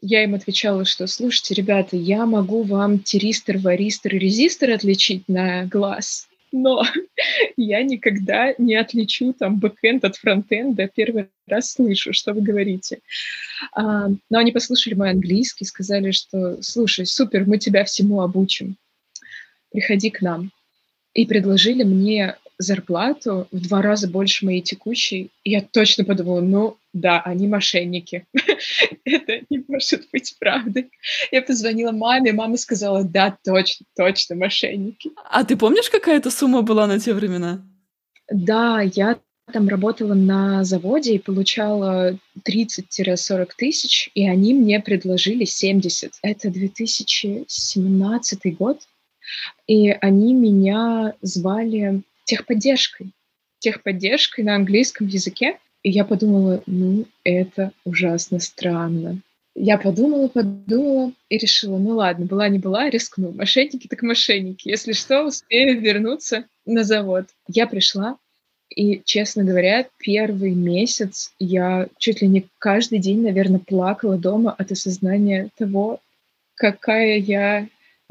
я 0.06 0.24
им 0.24 0.36
отвечала, 0.36 0.84
что, 0.84 1.08
слушайте, 1.08 1.53
ребята, 1.53 1.96
я 1.96 2.25
могу 2.25 2.63
вам 2.63 3.00
тиристор, 3.00 3.58
варистор 3.58 4.15
и 4.15 4.20
резистор 4.20 4.72
отличить 4.72 5.30
на 5.30 5.65
глаз, 5.65 6.27
но 6.51 6.84
я 7.58 7.84
никогда 7.84 8.53
не 8.58 8.75
отличу 8.75 9.34
там 9.34 9.60
бэкэнд 9.60 10.03
от 10.03 10.18
фронтенда, 10.18 10.89
первый 10.94 11.30
раз 11.48 11.72
слышу, 11.72 12.12
что 12.12 12.34
вы 12.34 12.42
говорите. 12.42 13.00
А, 13.74 14.10
но 14.30 14.38
они 14.38 14.51
послушали 14.51 14.94
мой 14.94 15.12
английский, 15.12 15.63
сказали, 15.63 16.12
что, 16.12 16.62
слушай, 16.62 17.06
супер, 17.06 17.46
мы 17.46 17.58
тебя 17.58 17.86
всему 17.86 18.22
обучим, 18.22 18.75
приходи 19.74 20.10
к 20.10 20.22
нам. 20.22 20.51
И 21.13 21.25
предложили 21.25 21.84
мне 21.84 22.38
зарплату 22.58 23.48
в 23.51 23.68
два 23.68 23.82
раза 23.82 24.08
больше 24.08 24.46
моей 24.46 24.62
текущей. 24.62 25.32
И 25.44 25.51
я 25.51 25.62
точно 25.62 26.06
подумала, 26.06 26.42
ну 26.42 26.77
да, 26.94 27.22
они 27.22 27.48
мошенники. 27.48 28.25
Это 29.06 29.42
не 29.50 29.63
может 29.68 30.08
быть 30.12 30.36
правдой. 30.39 30.89
Я 31.32 31.42
позвонила 31.42 31.92
маме, 31.92 32.32
мама 32.32 32.58
сказала, 32.58 33.03
да, 33.03 33.38
точно, 33.44 33.86
точно, 33.96 34.36
мошенники. 34.36 35.12
А 35.30 35.44
ты 35.44 35.58
помнишь, 35.58 35.89
какая 35.89 36.18
это 36.18 36.32
сумма 36.32 36.62
была 36.62 36.88
на 36.88 37.00
те 37.00 37.13
времена? 37.13 37.65
Да, 38.32 38.82
я 38.82 39.20
там 39.51 39.68
работала 39.68 40.13
на 40.13 40.63
заводе 40.63 41.15
и 41.15 41.20
получала 41.20 42.18
30-40 42.48 43.50
тысяч, 43.58 44.10
и 44.13 44.27
они 44.27 44.53
мне 44.53 44.80
предложили 44.80 45.46
70. 45.46 46.13
Это 46.22 46.50
2017 46.50 48.58
год. 48.58 48.80
И 49.68 49.89
они 49.89 50.34
меня 50.34 51.13
звали 51.22 52.01
техподдержкой. 52.25 53.12
Техподдержкой 53.60 54.44
на 54.44 54.56
английском 54.56 55.08
языке. 55.08 55.60
И 55.84 55.89
я 55.89 56.06
подумала, 56.06 56.63
ну, 56.65 57.06
это 57.24 57.72
ужасно 57.84 58.39
странно. 58.39 59.20
Я 59.56 59.77
подумала, 59.77 60.27
подумала 60.27 61.12
и 61.30 61.38
решила, 61.38 61.77
ну 61.77 61.96
ладно, 61.96 62.25
была 62.25 62.50
не 62.50 62.58
была, 62.58 62.89
рискну. 62.89 63.32
Мошенники 63.32 63.88
так 63.88 64.01
мошенники. 64.01 64.70
Если 64.70 64.94
что, 64.94 65.25
успею 65.25 65.80
вернуться 65.80 66.46
на 66.65 66.84
завод. 66.84 67.25
Я 67.48 67.68
пришла, 67.68 68.18
и, 68.75 69.01
честно 69.06 69.44
говоря, 69.44 69.88
первый 70.00 70.51
месяц 70.56 71.32
я 71.38 71.88
чуть 71.98 72.22
ли 72.22 72.27
не 72.27 72.48
каждый 72.58 73.00
день, 73.00 73.22
наверное, 73.22 73.60
плакала 73.60 74.18
дома 74.18 74.51
от 74.51 74.72
осознания 74.72 75.50
того, 75.58 76.00
какая 76.56 77.18
я 77.18 77.68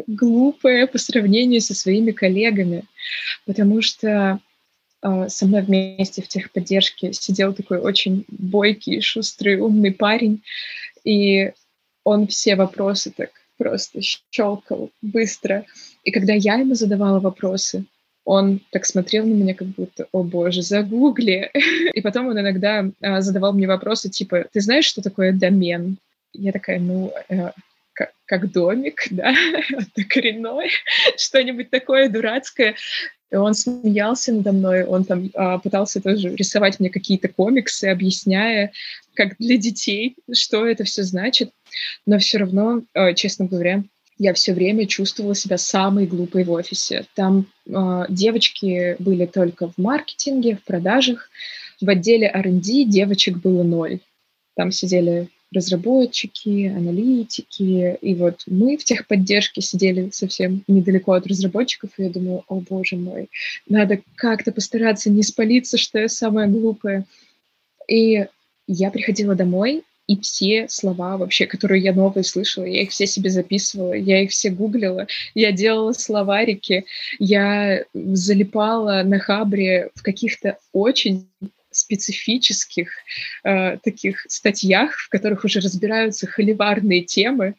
глупая 0.07 0.87
по 0.87 0.99
сравнению 0.99 1.61
со 1.61 1.75
своими 1.75 2.11
коллегами, 2.11 2.85
потому 3.47 3.83
что 3.83 4.41
э, 5.03 5.29
со 5.29 5.47
мной 5.47 5.63
вместе 5.63 6.23
в 6.23 6.29
техподдержке 6.29 7.13
сидел 7.13 7.53
такой 7.53 7.79
очень 7.79 8.25
бойкий, 8.29 9.01
шустрый, 9.01 9.61
умный 9.61 9.93
парень, 9.93 10.43
и 11.05 11.53
он 12.05 12.27
все 12.27 12.57
вопросы 12.57 13.13
так 13.17 13.31
просто 13.59 14.01
щелкал 14.03 14.91
быстро. 15.03 15.65
И 16.05 16.11
когда 16.11 16.33
я 16.33 16.57
ему 16.57 16.75
задавала 16.75 17.21
вопросы, 17.21 17.85
он 18.25 18.61
так 18.71 18.87
смотрел 18.87 19.27
на 19.27 19.33
меня, 19.33 19.55
как 19.55 19.69
будто, 19.69 20.07
о 20.13 20.23
боже, 20.23 20.63
загугли. 20.63 21.51
И 21.95 22.01
потом 22.01 22.29
он 22.29 22.39
иногда 22.39 22.89
а, 23.01 23.21
задавал 23.21 23.53
мне 23.53 23.67
вопросы 23.67 24.09
типа, 24.09 24.47
ты 24.53 24.61
знаешь, 24.61 24.85
что 24.85 25.03
такое 25.03 25.33
домен? 25.33 25.97
Я 26.33 26.53
такая, 26.53 26.79
ну, 26.79 27.13
э, 27.29 27.51
как, 27.93 28.51
домик, 28.53 29.07
да, 29.11 29.35
коренной, 30.09 30.71
что-нибудь 31.17 31.71
такое 31.71 32.09
дурацкое. 32.09 32.77
И 33.31 33.37
он 33.37 33.55
смеялся 33.55 34.33
надо 34.33 34.53
мной, 34.53 34.85
он 34.85 35.05
там 35.05 35.31
а, 35.35 35.59
пытался 35.59 36.03
тоже 36.03 36.35
рисовать 36.35 36.81
мне 36.81 36.91
какие-то 36.91 37.29
комиксы, 37.29 37.87
объясняя, 37.87 38.73
как 39.15 39.37
для 39.39 39.57
детей, 39.57 40.17
что 40.35 40.67
это 40.67 40.85
все 40.85 41.03
значит. 41.03 41.51
Но 42.05 42.19
все 42.19 42.39
равно, 42.39 42.83
а, 42.93 43.15
честно 43.15 43.47
говоря, 43.47 43.85
я 44.19 44.35
все 44.35 44.53
время 44.53 44.87
чувствовала 44.87 45.35
себя 45.35 45.57
самой 45.57 46.07
глупой 46.07 46.45
в 46.45 46.53
офисе. 46.53 47.07
Там 47.17 47.47
э, 47.67 48.05
девочки 48.09 48.95
были 49.01 49.27
только 49.27 49.69
в 49.69 49.79
маркетинге, 49.79 50.57
в 50.57 50.65
продажах. 50.65 51.29
В 51.81 51.89
отделе 51.89 52.29
R&D 52.29 52.85
девочек 52.85 53.39
было 53.39 53.65
ноль. 53.65 53.99
Там 54.55 54.71
сидели 54.71 55.29
разработчики, 55.53 56.67
аналитики, 56.67 57.99
и 58.01 58.15
вот 58.15 58.43
мы 58.47 58.77
в 58.77 58.85
техподдержке 58.85 59.61
сидели 59.61 60.11
совсем 60.13 60.63
недалеко 60.67 61.13
от 61.13 61.27
разработчиков, 61.27 61.91
и 61.97 62.05
я 62.05 62.11
думаю, 62.11 62.45
о 62.49 62.57
боже 62.57 62.97
мой, 62.97 63.29
надо 63.69 64.01
как-то 64.15 64.53
постараться 64.53 65.11
не 65.11 65.23
спалиться, 65.23 65.79
что 65.79 65.99
я 65.99 66.09
самая 66.09 66.49
глупая. 66.49 67.05
И 67.89 68.27
я 68.67 68.91
приходила 68.91 69.35
домой, 69.35 69.83
и 70.07 70.21
все 70.21 70.69
слова 70.69 71.17
вообще, 71.17 71.47
которые 71.47 71.83
я 71.83 71.93
новые 71.93 72.25
слышала, 72.25 72.65
я 72.65 72.83
их 72.83 72.91
все 72.91 73.07
себе 73.07 73.31
записывала, 73.31 73.93
я 73.93 74.23
их 74.23 74.31
все 74.31 74.51
гуглила, 74.51 75.07
я 75.35 75.53
делала 75.53 75.93
словарики, 75.93 76.85
я 77.19 77.85
залипала 77.95 79.03
на 79.05 79.19
хабре 79.19 79.91
в 79.95 80.03
каких-то 80.03 80.59
очень 80.73 81.29
специфических 81.73 82.91
э, 83.45 83.79
таких 83.79 84.25
статьях, 84.29 84.97
в 84.97 85.09
которых 85.09 85.45
уже 85.45 85.61
разбираются 85.61 86.27
холиварные 86.27 87.03
темы, 87.03 87.55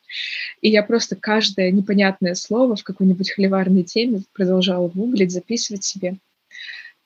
и 0.61 0.69
я 0.69 0.83
просто 0.83 1.15
каждое 1.15 1.71
непонятное 1.71 2.35
слово 2.35 2.75
в 2.75 2.83
какой-нибудь 2.83 3.31
холиварной 3.31 3.83
теме 3.83 4.23
продолжала 4.33 4.87
гуглить, 4.87 5.31
записывать 5.31 5.83
себе. 5.83 6.15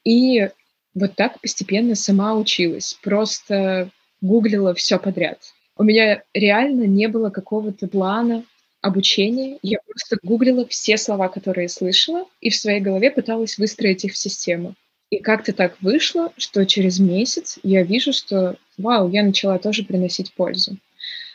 И 0.03 0.49
вот 0.93 1.15
так 1.15 1.39
постепенно 1.41 1.95
сама 1.95 2.35
училась, 2.35 2.97
просто 3.01 3.89
гуглила 4.21 4.73
все 4.73 4.97
подряд. 4.97 5.39
У 5.75 5.83
меня 5.83 6.23
реально 6.33 6.83
не 6.83 7.07
было 7.07 7.29
какого-то 7.29 7.87
плана 7.87 8.43
обучения. 8.81 9.59
Я 9.61 9.79
просто 9.85 10.17
гуглила 10.23 10.67
все 10.67 10.97
слова, 10.97 11.29
которые 11.29 11.69
слышала, 11.69 12.25
и 12.41 12.49
в 12.49 12.55
своей 12.55 12.79
голове 12.79 13.11
пыталась 13.11 13.57
выстроить 13.57 14.05
их 14.05 14.13
в 14.13 14.17
систему. 14.17 14.75
И 15.09 15.19
как-то 15.19 15.53
так 15.53 15.77
вышло, 15.81 16.33
что 16.37 16.65
через 16.65 16.99
месяц 16.99 17.59
я 17.63 17.83
вижу, 17.83 18.11
что, 18.11 18.57
вау, 18.77 19.09
я 19.09 19.23
начала 19.23 19.57
тоже 19.57 19.83
приносить 19.83 20.33
пользу. 20.33 20.77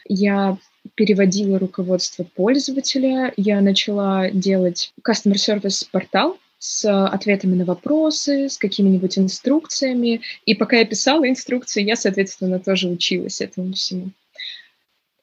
Я 0.09 0.59
переводила 0.95 1.59
руководство 1.59 2.25
пользователя, 2.25 3.33
я 3.37 3.61
начала 3.61 4.31
делать 4.31 4.93
customer 5.07 5.35
service 5.35 5.87
портал 5.91 6.39
с 6.59 7.07
ответами 7.07 7.55
на 7.55 7.65
вопросы, 7.65 8.49
с 8.49 8.59
какими-нибудь 8.59 9.19
инструкциями. 9.19 10.21
И 10.45 10.55
пока 10.55 10.77
я 10.77 10.85
писала 10.85 11.29
инструкции, 11.29 11.83
я, 11.83 11.97
соответственно, 11.97 12.61
тоже 12.61 12.89
училась 12.89 13.41
этому 13.41 13.73
всему. 13.73 14.11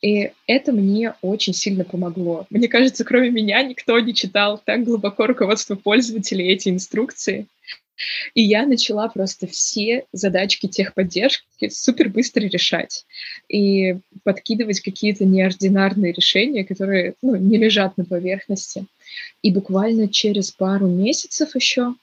И 0.01 0.32
это 0.48 0.72
мне 0.72 1.13
очень 1.22 1.53
сильно 1.53 1.84
помогло. 1.84 2.48
Мне 2.50 2.68
кажется, 2.68 3.03
кроме 3.03 3.29
меня 3.29 3.62
никто 3.63 4.00
не 4.00 4.13
читал 4.13 4.62
так 4.63 4.84
глубоко 4.86 5.27
руководство 5.27 5.75
пользователей 5.75 6.48
эти 6.48 6.70
инструкции. 6.70 7.48
И 8.34 8.41
я 8.41 8.65
начала 8.65 9.08
просто 9.10 9.48
все 9.48 10.06
задачки 10.13 10.68
техподдержки 10.68 11.70
супер 11.70 12.10
быстро 12.10 12.41
решать 12.41 13.06
и 13.50 13.98
подкидывать 14.24 14.79
какие-то 14.79 15.25
неординарные 15.25 16.13
решения, 16.13 16.63
которые 16.63 17.15
ну, 17.22 17.36
не 17.36 17.58
лежат 17.58 17.98
на 17.98 18.06
поверхности. 18.06 18.86
И 19.41 19.51
буквально 19.51 20.08
через 20.08 20.51
пару 20.51 20.88
месяцев 20.88 21.56
еще 21.56 21.96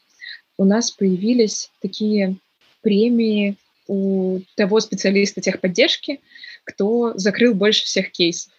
у 0.58 0.64
нас 0.64 0.90
появились 0.90 1.70
такие 1.80 2.36
премии 2.82 3.56
у 3.88 4.40
того 4.56 4.80
специалиста 4.80 5.40
техподдержки, 5.40 6.20
кто 6.64 7.12
закрыл 7.16 7.54
больше 7.54 7.84
всех 7.84 8.10
кейсов. 8.10 8.52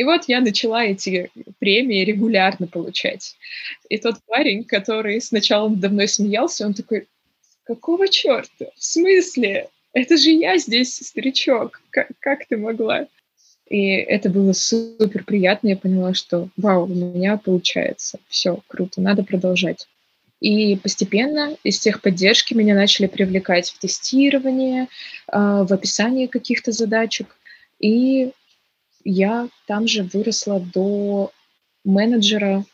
И 0.00 0.04
вот 0.04 0.24
я 0.28 0.40
начала 0.40 0.82
эти 0.82 1.30
премии 1.58 2.06
регулярно 2.06 2.66
получать. 2.66 3.36
И 3.90 3.98
тот 3.98 4.16
парень, 4.26 4.64
который 4.64 5.20
сначала 5.20 5.68
надо 5.68 5.90
мной 5.90 6.08
смеялся, 6.08 6.64
он 6.64 6.72
такой, 6.72 7.06
какого 7.64 8.08
черта? 8.08 8.68
В 8.78 8.82
смысле? 8.82 9.68
Это 9.92 10.16
же 10.16 10.30
я 10.30 10.56
здесь, 10.56 10.94
старичок. 10.94 11.82
Как, 11.90 12.08
как 12.18 12.46
ты 12.46 12.56
могла? 12.56 13.08
И 13.68 13.88
это 13.90 14.30
было 14.30 14.54
супер 14.54 15.22
приятно. 15.22 15.68
Я 15.68 15.76
поняла, 15.76 16.14
что 16.14 16.48
вау, 16.56 16.84
у 16.84 16.94
меня 16.94 17.36
получается. 17.36 18.20
Все, 18.30 18.58
круто, 18.68 19.02
надо 19.02 19.22
продолжать. 19.22 19.86
И 20.40 20.76
постепенно 20.76 21.58
из 21.62 21.78
техподдержки 21.78 22.54
меня 22.54 22.74
начали 22.74 23.06
привлекать 23.06 23.68
в 23.68 23.78
тестирование, 23.78 24.88
а, 25.26 25.64
в 25.64 25.72
описание 25.74 26.26
каких-то 26.26 26.72
задачек. 26.72 27.36
И 27.80 28.30
я 29.04 29.48
там 29.66 29.86
же 29.86 30.02
выросла 30.02 30.60
до 30.60 31.32
менеджера, 31.84 32.64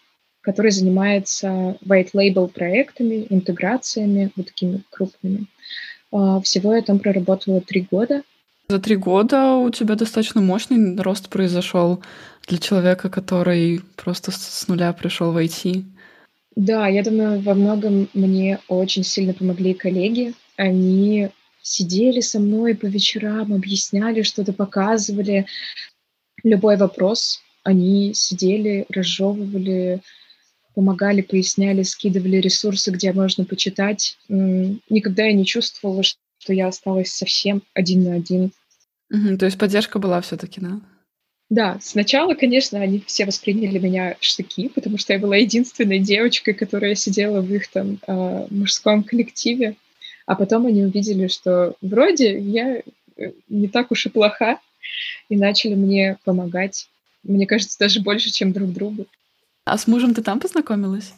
который 0.41 0.71
занимается 0.71 1.77
white 1.85 2.13
label 2.15 2.49
проектами, 2.49 3.27
интеграциями, 3.31 4.31
вот 4.37 4.47
такими 4.47 4.83
крупными. 4.91 5.47
А, 6.13 6.41
всего 6.41 6.75
я 6.75 6.83
там 6.83 6.99
проработала 6.99 7.61
три 7.61 7.87
года. 7.91 8.23
За 8.69 8.81
три 8.81 8.97
года 8.97 9.55
у 9.55 9.71
тебя 9.71 9.95
достаточно 9.95 10.41
мощный 10.41 10.97
рост 11.01 11.29
произошел 11.29 12.03
для 12.49 12.59
человека, 12.59 13.09
который 13.09 13.81
просто 13.95 14.33
с 14.33 14.67
нуля 14.67 14.93
пришел 14.93 15.33
в 15.33 15.37
IT. 15.37 15.85
Да, 16.57 16.89
я 16.89 17.03
думаю, 17.03 17.41
во 17.41 17.55
многом 17.55 18.09
мне 18.15 18.59
очень 18.67 19.05
сильно 19.05 19.35
помогли 19.35 19.75
коллеги. 19.75 20.35
Они 20.57 21.29
сидели 21.61 22.21
со 22.21 22.41
мной 22.41 22.75
по 22.75 22.87
вечерам, 22.87 23.53
объясняли, 23.53 24.23
что-то 24.23 24.53
показывали, 24.53 25.47
любой 26.47 26.77
вопрос 26.77 27.41
они 27.65 28.15
сидели, 28.15 28.87
разжевывали, 28.89 30.01
помогали, 30.75 31.21
поясняли, 31.21 31.83
скидывали 31.83 32.37
ресурсы, 32.37 32.93
где 32.93 33.13
можно 33.13 33.45
почитать. 33.45 34.17
Никогда 34.29 35.25
я 35.25 35.33
не 35.33 35.45
чувствовала, 35.45 36.03
что 36.05 36.53
я 36.53 36.69
осталась 36.69 37.11
совсем 37.11 37.63
один 37.75 38.05
на 38.05 38.15
один. 38.15 38.53
Угу, 39.11 39.39
то 39.39 39.47
есть 39.47 39.59
поддержка 39.59 39.99
была 39.99 40.21
все-таки, 40.21 40.61
да? 40.61 40.81
Да, 41.49 41.79
сначала, 41.81 42.35
конечно, 42.35 42.81
они 42.81 43.03
все 43.07 43.25
восприняли 43.25 43.79
меня 43.79 44.17
штыки, 44.21 44.69
потому 44.69 44.99
что 44.99 45.13
я 45.13 45.19
была 45.19 45.37
единственной 45.37 46.01
девочкой, 46.01 46.55
которая 46.55 46.95
сидела 46.97 47.41
в 47.41 47.53
их 47.53 47.69
там 47.69 47.99
э, 48.07 48.47
мужском 48.51 49.05
коллективе. 49.05 49.77
А 50.27 50.35
потом 50.35 50.67
они 50.67 50.85
увидели, 50.85 51.29
что 51.29 51.75
вроде 51.81 52.37
я 52.39 52.79
э, 52.79 52.83
не 53.49 53.69
так 53.69 53.93
уж 53.93 54.07
и 54.07 54.09
плоха, 54.09 54.59
и 55.29 55.37
начали 55.37 55.75
мне 55.75 56.19
помогать. 56.25 56.89
Мне 57.23 57.47
кажется, 57.47 57.79
даже 57.79 58.01
больше, 58.01 58.31
чем 58.31 58.53
друг 58.53 58.73
другу. 58.73 59.07
А 59.65 59.77
с 59.77 59.87
мужем 59.87 60.15
ты 60.15 60.23
там 60.23 60.39
познакомилась? 60.39 61.13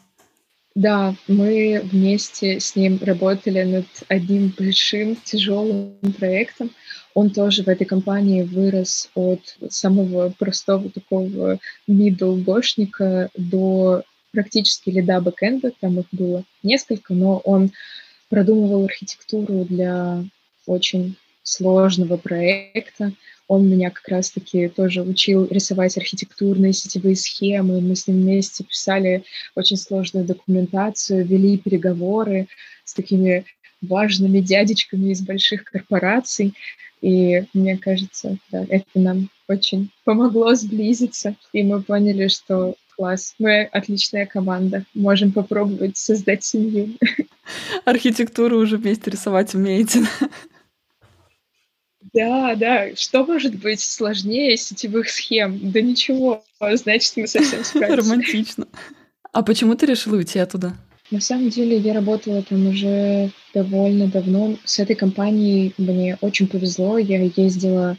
Да, 0.74 1.14
мы 1.26 1.80
вместе 1.84 2.60
с 2.60 2.76
ним 2.76 2.98
работали 3.02 3.62
над 3.62 3.86
одним 4.08 4.54
большим 4.56 5.16
тяжелым 5.16 5.98
проектом. 6.16 6.70
Он 7.14 7.30
тоже 7.30 7.64
в 7.64 7.68
этой 7.68 7.84
компании 7.84 8.42
вырос 8.42 9.10
от 9.14 9.58
самого 9.70 10.30
простого 10.38 10.88
такого 10.88 11.58
middle 11.88 12.42
гошника 12.42 13.28
до 13.36 14.04
практически 14.30 14.90
лида 14.90 15.20
бэкэнда, 15.20 15.72
там 15.80 15.98
их 15.98 16.06
было 16.12 16.44
несколько, 16.62 17.12
но 17.12 17.38
он 17.38 17.72
продумывал 18.28 18.84
архитектуру 18.84 19.64
для 19.64 20.24
очень 20.66 21.16
сложного 21.42 22.18
проекта. 22.18 23.12
Он 23.48 23.68
меня 23.68 23.90
как 23.90 24.06
раз-таки 24.08 24.68
тоже 24.68 25.02
учил 25.02 25.46
рисовать 25.50 25.96
архитектурные 25.96 26.74
сетевые 26.74 27.16
схемы. 27.16 27.80
Мы 27.80 27.96
с 27.96 28.06
ним 28.06 28.20
вместе 28.20 28.62
писали 28.62 29.24
очень 29.54 29.78
сложную 29.78 30.26
документацию, 30.26 31.26
вели 31.26 31.56
переговоры 31.56 32.46
с 32.84 32.92
такими 32.92 33.46
важными 33.80 34.40
дядечками 34.40 35.10
из 35.10 35.22
больших 35.22 35.64
корпораций. 35.64 36.54
И 37.00 37.44
мне 37.54 37.78
кажется, 37.78 38.36
да, 38.50 38.66
это 38.68 38.86
нам 38.94 39.30
очень 39.48 39.90
помогло 40.04 40.54
сблизиться. 40.54 41.34
И 41.52 41.62
мы 41.62 41.80
поняли, 41.80 42.28
что 42.28 42.74
класс, 42.96 43.34
мы 43.38 43.62
отличная 43.62 44.26
команда, 44.26 44.84
можем 44.92 45.32
попробовать 45.32 45.96
создать 45.96 46.44
семью. 46.44 46.96
Архитектуру 47.84 48.58
уже 48.58 48.76
вместе 48.76 49.10
рисовать 49.10 49.54
умеете. 49.54 50.02
Да. 52.12 52.94
Что 52.96 53.24
может 53.24 53.56
быть 53.56 53.80
сложнее 53.80 54.56
сетевых 54.56 55.10
схем? 55.10 55.70
Да 55.70 55.80
ничего. 55.80 56.44
Значит, 56.60 57.16
мы 57.16 57.26
совсем 57.26 57.64
справились. 57.64 58.04
Романтично. 58.04 58.66
А 59.32 59.42
почему 59.42 59.74
ты 59.74 59.86
решила 59.86 60.16
уйти 60.16 60.38
оттуда? 60.38 60.76
На 61.10 61.20
самом 61.20 61.48
деле 61.48 61.78
я 61.78 61.94
работала 61.94 62.42
там 62.42 62.66
уже 62.68 63.30
довольно 63.54 64.08
давно. 64.08 64.56
С 64.64 64.78
этой 64.78 64.94
компанией 64.94 65.74
мне 65.78 66.18
очень 66.20 66.48
повезло. 66.48 66.98
Я 66.98 67.22
ездила 67.22 67.96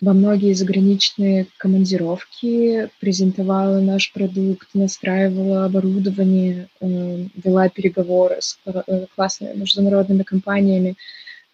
во 0.00 0.12
многие 0.12 0.52
заграничные 0.52 1.46
командировки, 1.56 2.90
презентовала 3.00 3.80
наш 3.80 4.12
продукт, 4.12 4.68
настраивала 4.74 5.64
оборудование, 5.64 6.68
э, 6.80 7.26
вела 7.42 7.68
переговоры 7.70 8.36
с 8.40 8.58
э, 8.66 9.06
классными 9.14 9.56
международными 9.60 10.22
компаниями. 10.22 10.96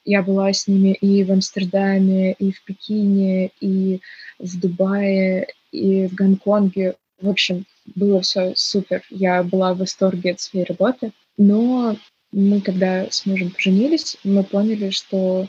Я 0.04 0.22
была 0.22 0.52
с 0.52 0.66
ними 0.66 0.94
и 1.00 1.22
в 1.24 1.32
Амстердаме, 1.32 2.32
и 2.32 2.52
в 2.52 2.62
Пекине, 2.64 3.50
и 3.60 4.00
в 4.38 4.60
Дубае, 4.60 5.48
и 5.72 6.06
в 6.06 6.14
Гонконге. 6.14 6.96
В 7.20 7.28
общем, 7.28 7.66
было 7.94 8.20
все 8.22 8.54
супер. 8.56 9.02
Я 9.10 9.42
была 9.42 9.74
в 9.74 9.78
восторге 9.78 10.32
от 10.32 10.40
своей 10.40 10.64
работы. 10.64 11.12
Но 11.36 11.96
мы, 12.32 12.60
когда 12.60 13.10
с 13.10 13.26
мужем 13.26 13.50
поженились, 13.50 14.16
мы 14.24 14.44
поняли, 14.44 14.90
что 14.90 15.48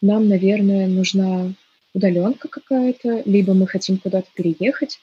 нам, 0.00 0.28
наверное, 0.28 0.86
нужна 0.86 1.52
удаленка 1.92 2.48
какая-то, 2.48 3.22
либо 3.24 3.52
мы 3.54 3.66
хотим 3.66 3.98
куда-то 3.98 4.28
переехать. 4.34 5.00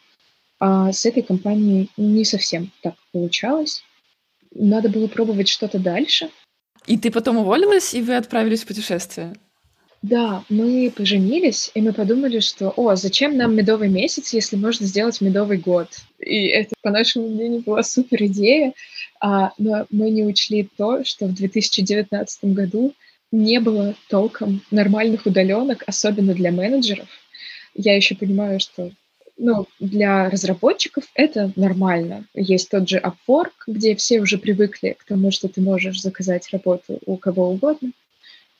А 0.59 0.91
с 0.91 1.05
этой 1.05 1.21
компанией 1.21 1.89
не 1.97 2.25
совсем 2.25 2.71
так 2.81 2.95
получалось. 3.11 3.83
Надо 4.55 4.89
было 4.89 5.07
пробовать 5.07 5.49
что-то 5.49 5.77
дальше. 5.77 6.29
И 6.87 6.97
ты 6.97 7.11
потом 7.11 7.37
уволилась, 7.37 7.93
и 7.93 8.01
вы 8.01 8.15
отправились 8.15 8.63
в 8.63 8.67
путешествие? 8.67 9.33
Да, 10.01 10.43
мы 10.47 10.91
поженились, 10.95 11.71
и 11.73 11.81
мы 11.81 11.91
подумали, 11.91 12.39
что, 12.39 12.71
о, 12.75 12.95
зачем 12.95 13.35
нам 13.35 13.55
медовый 13.55 13.89
месяц, 13.89 14.31
если 14.31 14.55
можно 14.55 14.85
сделать 14.85 15.19
медовый 15.21 15.57
год? 15.57 15.89
И 16.19 16.45
это, 16.47 16.75
по 16.81 16.91
нашему 16.91 17.27
мнению, 17.27 17.61
была 17.61 17.83
супер 17.83 18.23
идея, 18.25 18.73
а, 19.19 19.51
но 19.57 19.85
мы 19.89 20.11
не 20.11 20.23
учли 20.23 20.69
то, 20.77 21.03
что 21.03 21.25
в 21.25 21.33
2019 21.33 22.53
году 22.53 22.93
не 23.31 23.59
было 23.59 23.95
толком 24.07 24.61
нормальных 24.71 25.25
удаленок, 25.25 25.83
особенно 25.87 26.33
для 26.33 26.51
менеджеров. 26.51 27.07
Я 27.73 27.95
еще 27.95 28.15
понимаю, 28.15 28.59
что 28.59 28.91
ну, 29.37 29.67
для 29.79 30.29
разработчиков 30.29 31.05
это 31.13 31.51
нормально. 31.55 32.25
Есть 32.33 32.69
тот 32.69 32.89
же 32.89 32.99
Upwork, 32.99 33.53
где 33.67 33.95
все 33.95 34.19
уже 34.19 34.37
привыкли 34.37 34.95
к 34.97 35.03
тому, 35.03 35.31
что 35.31 35.47
ты 35.47 35.61
можешь 35.61 36.01
заказать 36.01 36.49
работу 36.51 36.99
у 37.05 37.17
кого 37.17 37.49
угодно. 37.49 37.91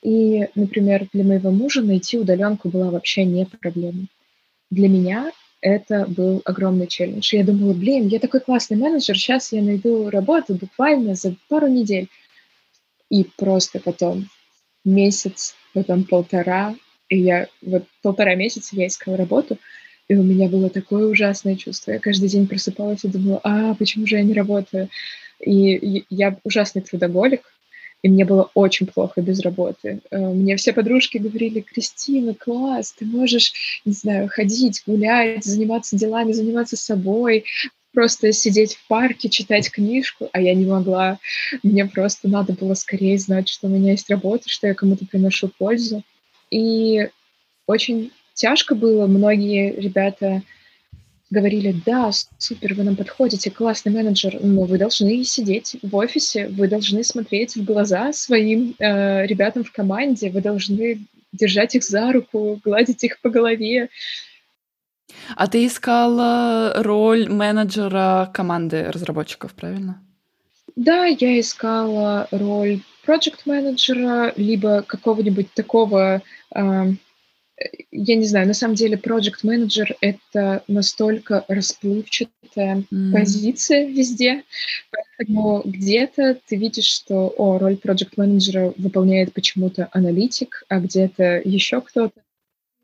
И, 0.02 0.48
например, 0.54 1.08
для 1.12 1.24
моего 1.24 1.50
мужа 1.50 1.82
найти 1.82 2.18
удаленку 2.18 2.68
была 2.68 2.90
вообще 2.90 3.24
не 3.24 3.44
проблема. 3.44 4.06
Для 4.70 4.88
меня 4.88 5.32
это 5.60 6.06
был 6.06 6.40
огромный 6.44 6.86
челлендж. 6.86 7.34
Я 7.34 7.44
думала, 7.44 7.72
блин, 7.72 8.06
я 8.06 8.20
такой 8.20 8.40
классный 8.40 8.76
менеджер, 8.76 9.16
сейчас 9.18 9.52
я 9.52 9.62
найду 9.62 10.08
работу 10.10 10.54
буквально 10.54 11.14
за 11.14 11.34
пару 11.48 11.66
недель. 11.66 12.08
И 13.10 13.24
просто 13.24 13.80
потом 13.80 14.28
месяц, 14.84 15.56
потом 15.72 16.04
полтора, 16.04 16.76
и 17.08 17.18
я 17.18 17.48
вот 17.62 17.84
полтора 18.02 18.34
месяца 18.34 18.76
я 18.76 18.86
искала 18.86 19.16
работу, 19.16 19.58
и 20.08 20.16
у 20.16 20.22
меня 20.22 20.48
было 20.48 20.70
такое 20.70 21.06
ужасное 21.06 21.56
чувство. 21.56 21.92
Я 21.92 21.98
каждый 21.98 22.28
день 22.28 22.46
просыпалась 22.46 23.04
и 23.04 23.08
думала, 23.08 23.40
а, 23.44 23.74
почему 23.74 24.06
же 24.06 24.16
я 24.16 24.22
не 24.22 24.32
работаю? 24.32 24.88
И 25.44 26.04
я 26.08 26.36
ужасный 26.44 26.82
трудоголик, 26.82 27.42
и 28.02 28.08
мне 28.08 28.24
было 28.24 28.50
очень 28.54 28.86
плохо 28.86 29.20
без 29.20 29.40
работы. 29.40 30.00
Э, 30.10 30.18
мне 30.18 30.56
все 30.56 30.72
подружки 30.72 31.18
говорили, 31.18 31.60
Кристина, 31.60 32.34
класс, 32.34 32.94
ты 32.96 33.04
можешь, 33.04 33.80
не 33.84 33.92
знаю, 33.92 34.28
ходить, 34.28 34.82
гулять, 34.86 35.44
заниматься 35.44 35.96
делами, 35.96 36.32
заниматься 36.32 36.76
собой, 36.76 37.44
просто 37.92 38.32
сидеть 38.32 38.76
в 38.76 38.86
парке, 38.86 39.28
читать 39.28 39.70
книжку, 39.70 40.28
а 40.32 40.40
я 40.40 40.54
не 40.54 40.64
могла. 40.64 41.18
Мне 41.62 41.86
просто 41.86 42.28
надо 42.28 42.52
было 42.52 42.74
скорее 42.74 43.18
знать, 43.18 43.48
что 43.48 43.66
у 43.66 43.70
меня 43.70 43.92
есть 43.92 44.08
работа, 44.08 44.48
что 44.48 44.68
я 44.68 44.74
кому-то 44.74 45.04
приношу 45.04 45.50
пользу. 45.58 46.02
И 46.50 47.08
очень 47.66 48.12
тяжко 48.38 48.74
было. 48.74 49.06
Многие 49.06 49.74
ребята 49.78 50.42
говорили, 51.30 51.74
да, 51.84 52.10
супер, 52.38 52.74
вы 52.74 52.84
нам 52.84 52.96
подходите, 52.96 53.50
классный 53.50 53.92
менеджер, 53.92 54.38
но 54.40 54.62
вы 54.62 54.78
должны 54.78 55.22
сидеть 55.24 55.76
в 55.82 55.94
офисе, 55.94 56.48
вы 56.48 56.68
должны 56.68 57.04
смотреть 57.04 57.56
в 57.56 57.64
глаза 57.64 58.12
своим 58.12 58.74
э, 58.78 59.26
ребятам 59.26 59.64
в 59.64 59.72
команде, 59.72 60.30
вы 60.30 60.40
должны 60.40 61.06
держать 61.32 61.74
их 61.74 61.84
за 61.84 62.12
руку, 62.12 62.58
гладить 62.64 63.04
их 63.04 63.20
по 63.20 63.28
голове. 63.28 63.90
А 65.36 65.46
ты 65.48 65.66
искала 65.66 66.72
роль 66.76 67.28
менеджера 67.28 68.30
команды 68.32 68.90
разработчиков, 68.90 69.52
правильно? 69.52 70.02
Да, 70.76 71.04
я 71.04 71.38
искала 71.40 72.28
роль 72.30 72.80
проект 73.04 73.44
менеджера 73.46 74.32
либо 74.36 74.82
какого-нибудь 74.82 75.52
такого 75.52 76.22
э, 76.54 76.84
я 77.90 78.16
не 78.16 78.26
знаю, 78.26 78.46
на 78.46 78.54
самом 78.54 78.74
деле 78.74 78.96
project 78.96 79.40
менеджер 79.42 79.96
это 80.00 80.62
настолько 80.68 81.44
расплывчатая 81.48 82.84
mm. 82.90 83.12
позиция 83.12 83.86
везде, 83.86 84.44
поэтому 84.90 85.62
где-то 85.64 86.38
ты 86.46 86.56
видишь, 86.56 86.86
что 86.86 87.34
о, 87.36 87.58
роль 87.58 87.74
project 87.74 88.12
менеджера 88.16 88.72
выполняет 88.76 89.32
почему-то 89.32 89.88
аналитик, 89.92 90.64
а 90.68 90.80
где-то 90.80 91.40
еще 91.44 91.80
кто-то. 91.80 92.20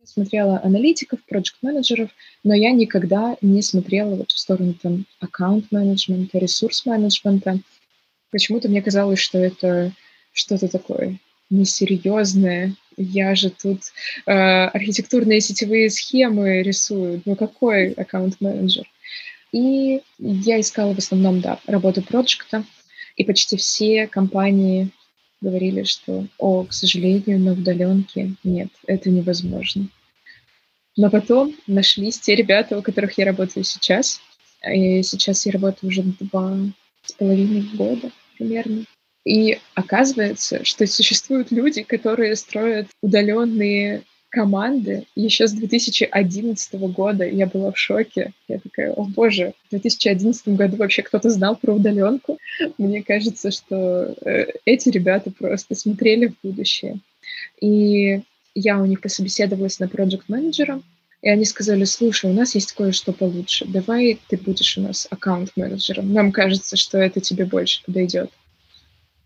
Я 0.00 0.06
смотрела 0.06 0.60
аналитиков, 0.62 1.20
project 1.30 1.56
менеджеров, 1.62 2.10
но 2.42 2.54
я 2.54 2.72
никогда 2.72 3.36
не 3.40 3.62
смотрела 3.62 4.16
вот 4.16 4.30
в 4.30 4.38
сторону 4.38 4.74
там 4.74 5.06
аккаунт 5.20 5.70
менеджмента, 5.70 6.38
ресурс 6.38 6.84
менеджмента. 6.86 7.58
Почему-то 8.30 8.68
мне 8.68 8.82
казалось, 8.82 9.20
что 9.20 9.38
это 9.38 9.92
что-то 10.32 10.68
такое 10.68 11.18
несерьезное, 11.50 12.74
я 12.96 13.34
же 13.34 13.50
тут 13.50 13.80
э, 14.26 14.32
архитектурные 14.32 15.40
сетевые 15.40 15.90
схемы 15.90 16.62
рисую, 16.62 17.22
ну 17.24 17.36
какой 17.36 17.92
аккаунт-менеджер? 17.92 18.86
И 19.52 20.00
я 20.18 20.60
искала 20.60 20.94
в 20.94 20.98
основном, 20.98 21.40
да, 21.40 21.60
работу 21.66 22.02
проекта, 22.02 22.64
и 23.16 23.24
почти 23.24 23.56
все 23.56 24.08
компании 24.08 24.90
говорили, 25.40 25.84
что, 25.84 26.26
о, 26.38 26.64
к 26.64 26.72
сожалению, 26.72 27.38
на 27.38 27.52
удаленке 27.52 28.34
нет, 28.42 28.68
это 28.86 29.10
невозможно. 29.10 29.88
Но 30.96 31.10
потом 31.10 31.54
нашлись 31.66 32.18
те 32.18 32.34
ребята, 32.34 32.78
у 32.78 32.82
которых 32.82 33.18
я 33.18 33.24
работаю 33.24 33.64
сейчас. 33.64 34.20
И 34.66 35.02
сейчас 35.02 35.44
я 35.44 35.52
работаю 35.52 35.90
уже 35.90 36.02
два 36.02 36.56
с 37.04 37.12
половиной 37.12 37.62
года 37.74 38.10
примерно. 38.36 38.84
И 39.24 39.58
оказывается, 39.74 40.64
что 40.64 40.86
существуют 40.86 41.50
люди, 41.50 41.82
которые 41.82 42.36
строят 42.36 42.88
удаленные 43.00 44.02
команды 44.28 45.06
еще 45.14 45.46
с 45.46 45.52
2011 45.52 46.74
года. 46.74 47.24
Я 47.24 47.46
была 47.46 47.70
в 47.70 47.78
шоке. 47.78 48.32
Я 48.48 48.58
такая, 48.58 48.92
о 48.92 49.04
боже, 49.04 49.54
в 49.66 49.70
2011 49.70 50.48
году 50.48 50.76
вообще 50.76 51.02
кто-то 51.02 51.30
знал 51.30 51.56
про 51.56 51.72
удаленку. 51.72 52.38
Мне 52.76 53.02
кажется, 53.02 53.50
что 53.50 54.14
э, 54.24 54.46
эти 54.64 54.88
ребята 54.88 55.30
просто 55.30 55.74
смотрели 55.74 56.26
в 56.26 56.34
будущее. 56.42 56.98
И 57.60 58.20
я 58.54 58.80
у 58.80 58.86
них 58.86 59.00
пособеседовалась 59.00 59.78
на 59.78 59.88
проект 59.88 60.28
менеджера 60.28 60.82
и 61.24 61.30
они 61.30 61.46
сказали, 61.46 61.84
слушай, 61.84 62.30
у 62.30 62.34
нас 62.34 62.54
есть 62.54 62.72
кое-что 62.72 63.14
получше, 63.14 63.64
давай 63.66 64.20
ты 64.28 64.36
будешь 64.36 64.76
у 64.76 64.82
нас 64.82 65.08
аккаунт-менеджером. 65.08 66.12
Нам 66.12 66.32
кажется, 66.32 66.76
что 66.76 66.98
это 66.98 67.20
тебе 67.20 67.46
больше 67.46 67.82
подойдет 67.86 68.30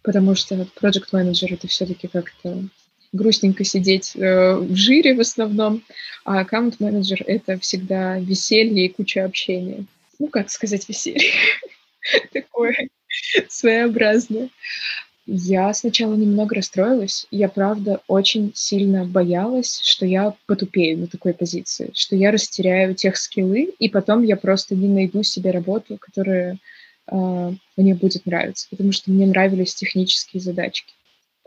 потому 0.08 0.34
что 0.34 0.66
project 0.80 1.08
менеджер 1.12 1.52
это 1.52 1.68
все-таки 1.68 2.08
как-то 2.08 2.64
грустненько 3.12 3.62
сидеть 3.62 4.16
э, 4.16 4.54
в 4.54 4.74
жире 4.74 5.14
в 5.14 5.20
основном, 5.20 5.84
а 6.24 6.40
аккаунт 6.40 6.80
менеджер 6.80 7.22
это 7.26 7.58
всегда 7.58 8.18
веселье 8.18 8.86
и 8.86 8.88
куча 8.88 9.22
общения. 9.22 9.84
Ну, 10.18 10.28
как 10.28 10.48
сказать 10.48 10.88
веселье? 10.88 11.30
Такое 12.32 12.88
своеобразное. 13.50 14.48
Я 15.26 15.74
сначала 15.74 16.14
немного 16.14 16.54
расстроилась. 16.54 17.26
Я, 17.30 17.50
правда, 17.50 18.00
очень 18.06 18.52
сильно 18.54 19.04
боялась, 19.04 19.78
что 19.84 20.06
я 20.06 20.32
потупею 20.46 21.00
на 21.00 21.06
такой 21.06 21.34
позиции, 21.34 21.90
что 21.92 22.16
я 22.16 22.30
растеряю 22.30 22.94
тех 22.94 23.18
скиллы, 23.18 23.74
и 23.78 23.90
потом 23.90 24.22
я 24.22 24.36
просто 24.36 24.74
не 24.74 24.88
найду 24.88 25.22
себе 25.22 25.50
работу, 25.50 25.98
которая 26.00 26.56
мне 27.10 27.94
будет 27.94 28.26
нравиться, 28.26 28.66
потому 28.70 28.92
что 28.92 29.10
мне 29.10 29.26
нравились 29.26 29.74
технические 29.74 30.40
задачки. 30.40 30.92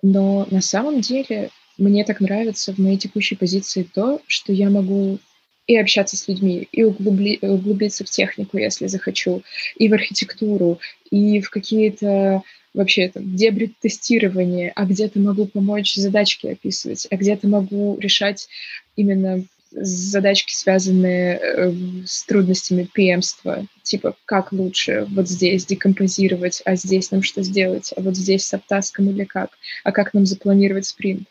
Но 0.01 0.47
на 0.49 0.61
самом 0.61 1.01
деле 1.01 1.49
мне 1.77 2.03
так 2.03 2.19
нравится 2.21 2.73
в 2.73 2.79
моей 2.79 2.97
текущей 2.97 3.35
позиции 3.35 3.83
то, 3.83 4.21
что 4.27 4.53
я 4.53 4.69
могу 4.69 5.19
и 5.67 5.77
общаться 5.77 6.17
с 6.17 6.27
людьми, 6.27 6.67
и 6.71 6.83
углубли, 6.83 7.39
углубиться 7.41 8.03
в 8.03 8.09
технику, 8.09 8.57
если 8.57 8.87
захочу, 8.87 9.43
и 9.77 9.87
в 9.87 9.93
архитектуру, 9.93 10.79
и 11.09 11.39
в 11.39 11.49
какие-то 11.49 12.41
вообще 12.73 13.09
там, 13.09 13.35
дебри 13.35 13.73
тестирования, 13.79 14.71
а 14.75 14.85
где-то 14.85 15.19
могу 15.19 15.45
помочь 15.45 15.95
задачки 15.95 16.47
описывать, 16.47 17.07
а 17.09 17.15
где-то 17.15 17.47
могу 17.47 17.97
решать 17.99 18.47
именно 18.95 19.43
задачки, 19.71 20.53
связанные 20.53 21.37
э, 21.37 21.73
с 22.05 22.23
трудностями 22.25 22.87
пемства, 22.91 23.65
типа 23.83 24.15
как 24.25 24.51
лучше 24.51 25.07
вот 25.09 25.27
здесь 25.27 25.65
декомпозировать, 25.65 26.61
а 26.65 26.75
здесь 26.75 27.11
нам 27.11 27.23
что 27.23 27.41
сделать, 27.41 27.93
а 27.95 28.01
вот 28.01 28.15
здесь 28.15 28.45
с 28.45 28.53
аптаском 28.53 29.09
или 29.09 29.23
как, 29.23 29.51
а 29.83 29.91
как 29.91 30.13
нам 30.13 30.25
запланировать 30.25 30.85
спринт. 30.85 31.27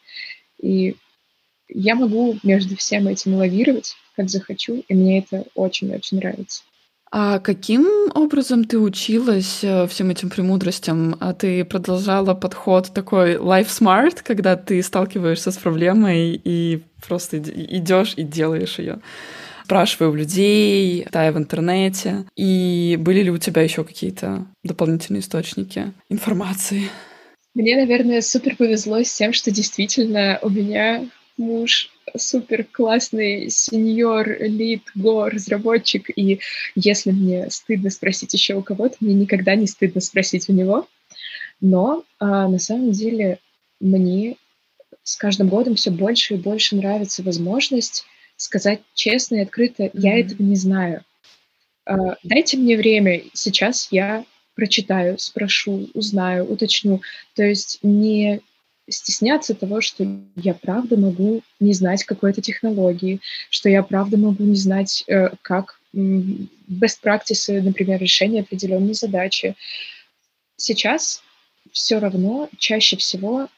И 0.61 0.97
я 1.69 1.95
могу 1.95 2.39
между 2.43 2.77
всем 2.77 3.09
этим 3.09 3.35
лавировать, 3.35 3.95
как 4.17 4.29
захочу, 4.29 4.85
и 4.89 4.95
мне 4.95 5.21
это 5.21 5.45
очень-очень 5.55 6.19
нравится. 6.19 6.63
А 7.13 7.41
каким 7.41 7.89
образом 8.15 8.65
ты 8.65 8.79
училась 8.79 9.65
э, 9.65 9.89
всем 9.89 10.11
этим 10.11 10.31
премудростям? 10.31 11.17
А 11.19 11.33
ты 11.35 11.65
продолжала 11.65 12.35
подход 12.35 12.93
такой 12.95 13.35
life 13.35 13.67
smart, 13.67 14.19
когда 14.23 14.55
ты 14.55 14.81
сталкиваешься 14.81 15.51
с 15.51 15.57
проблемой 15.57 16.41
и 16.43 16.83
просто 17.05 17.39
идешь 17.39 18.15
и 18.17 18.23
делаешь 18.23 18.79
ее? 18.79 19.01
Спрашиваю 19.65 20.13
у 20.13 20.15
людей, 20.15 21.05
читаю 21.05 21.33
в 21.33 21.39
интернете. 21.39 22.27
И 22.37 22.97
были 23.01 23.23
ли 23.23 23.31
у 23.31 23.39
тебя 23.39 23.63
еще 23.63 23.83
какие-то 23.83 24.47
дополнительные 24.63 25.21
источники 25.21 25.93
информации? 26.09 26.91
Мне, 27.55 27.77
наверное, 27.77 28.21
супер 28.21 28.55
повезло 28.55 29.03
с 29.03 29.13
тем, 29.13 29.33
что 29.33 29.51
действительно 29.51 30.39
у 30.43 30.49
меня 30.49 31.07
муж 31.41 31.91
супер 32.17 32.65
классный 32.65 33.51
сеньор, 33.51 34.37
лид, 34.41 34.83
го, 34.95 35.29
разработчик, 35.29 36.11
и 36.15 36.41
если 36.75 37.11
мне 37.11 37.51
стыдно 37.51 37.91
спросить 37.91 38.33
еще 38.35 38.55
у 38.55 38.63
кого-то, 38.63 38.97
мне 39.01 39.15
никогда 39.15 39.55
не 39.55 39.67
стыдно 39.67 40.01
спросить 40.01 40.49
у 40.49 40.53
него. 40.53 40.87
Но 41.61 42.05
а, 42.19 42.49
на 42.49 42.59
самом 42.59 42.93
деле 42.93 43.39
мне 43.81 44.37
с 45.03 45.17
каждым 45.17 45.49
годом 45.49 45.75
все 45.75 45.91
больше 45.91 46.35
и 46.35 46.39
больше 46.39 46.77
нравится 46.77 47.23
возможность 47.23 48.05
сказать 48.37 48.81
честно 48.95 49.37
и 49.37 49.41
открыто, 49.41 49.85
mm-hmm. 49.85 49.91
я 49.95 50.19
этого 50.19 50.43
не 50.43 50.57
знаю. 50.57 51.05
А, 51.85 52.17
дайте 52.23 52.57
мне 52.57 52.77
время, 52.77 53.23
сейчас 53.33 53.89
я 53.91 54.25
прочитаю, 54.55 55.19
спрошу, 55.19 55.89
узнаю, 55.95 56.45
уточню. 56.45 57.01
То 57.35 57.43
есть 57.43 57.79
не 57.83 58.41
стесняться 58.91 59.55
того, 59.55 59.81
что 59.81 60.07
я 60.37 60.55
правда 60.55 60.97
могу 60.97 61.43
не 61.59 61.73
знать 61.73 62.05
какой-то 62.05 62.43
технологии, 62.43 63.21
что 63.49 63.69
я 63.69 63.83
правда 63.83 64.17
могу 64.17 64.45
не 64.45 64.57
знать, 64.57 65.05
э, 65.07 65.31
как 65.43 65.81
best 65.95 67.01
practices, 67.03 67.63
например, 67.63 68.01
решения 68.01 68.41
определенной 68.41 68.95
задачи. 68.95 69.57
Сейчас 70.57 71.23
все 71.73 71.99
равно 71.99 72.49
чаще 72.59 72.97
всего 72.97 73.49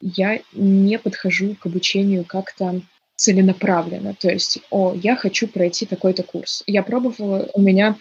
я 0.00 0.40
не 0.52 0.98
подхожу 0.98 1.54
к 1.54 1.66
обучению 1.66 2.24
как-то 2.24 2.82
целенаправленно. 3.16 4.14
То 4.14 4.30
есть, 4.30 4.58
о, 4.70 4.94
я 4.94 5.14
хочу 5.14 5.46
пройти 5.46 5.86
такой-то 5.86 6.24
курс. 6.24 6.64
Я 6.66 6.82
пробовала, 6.82 7.48
у 7.54 7.60
меня 7.60 7.96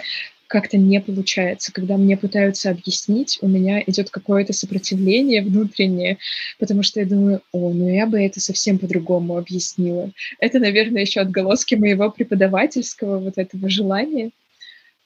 как-то 0.51 0.77
не 0.77 0.99
получается. 0.99 1.71
Когда 1.71 1.95
мне 1.95 2.17
пытаются 2.17 2.71
объяснить, 2.71 3.39
у 3.41 3.47
меня 3.47 3.81
идет 3.87 4.09
какое-то 4.09 4.51
сопротивление 4.51 5.41
внутреннее, 5.41 6.17
потому 6.59 6.83
что 6.83 6.99
я 6.99 7.05
думаю, 7.05 7.41
о, 7.53 7.71
ну 7.71 7.89
я 7.89 8.05
бы 8.05 8.21
это 8.21 8.41
совсем 8.41 8.77
по-другому 8.77 9.37
объяснила. 9.37 10.11
Это, 10.39 10.59
наверное, 10.59 11.03
еще 11.03 11.21
отголоски 11.21 11.75
моего 11.75 12.11
преподавательского 12.11 13.19
вот 13.19 13.37
этого 13.37 13.69
желания, 13.69 14.31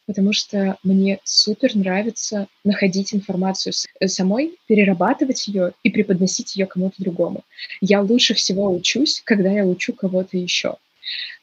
потому 0.08 0.34
что 0.34 0.77
мне 0.81 1.19
супер 1.23 1.75
нравится 1.75 2.47
находить 2.63 3.13
информацию 3.13 3.73
э, 3.99 4.08
самой, 4.08 4.58
перерабатывать 4.65 5.47
ее 5.47 5.73
и 5.84 5.91
преподносить 5.91 6.55
ее 6.55 6.65
кому-то 6.65 6.95
другому. 6.97 7.43
Я 7.81 8.01
лучше 8.01 8.34
всего 8.34 8.73
учусь, 8.73 9.21
когда 9.23 9.51
я 9.51 9.63
учу 9.63 9.93
кого-то 9.93 10.38
еще. 10.38 10.77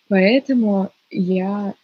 Поэтому 0.09 0.91
я 1.09 1.75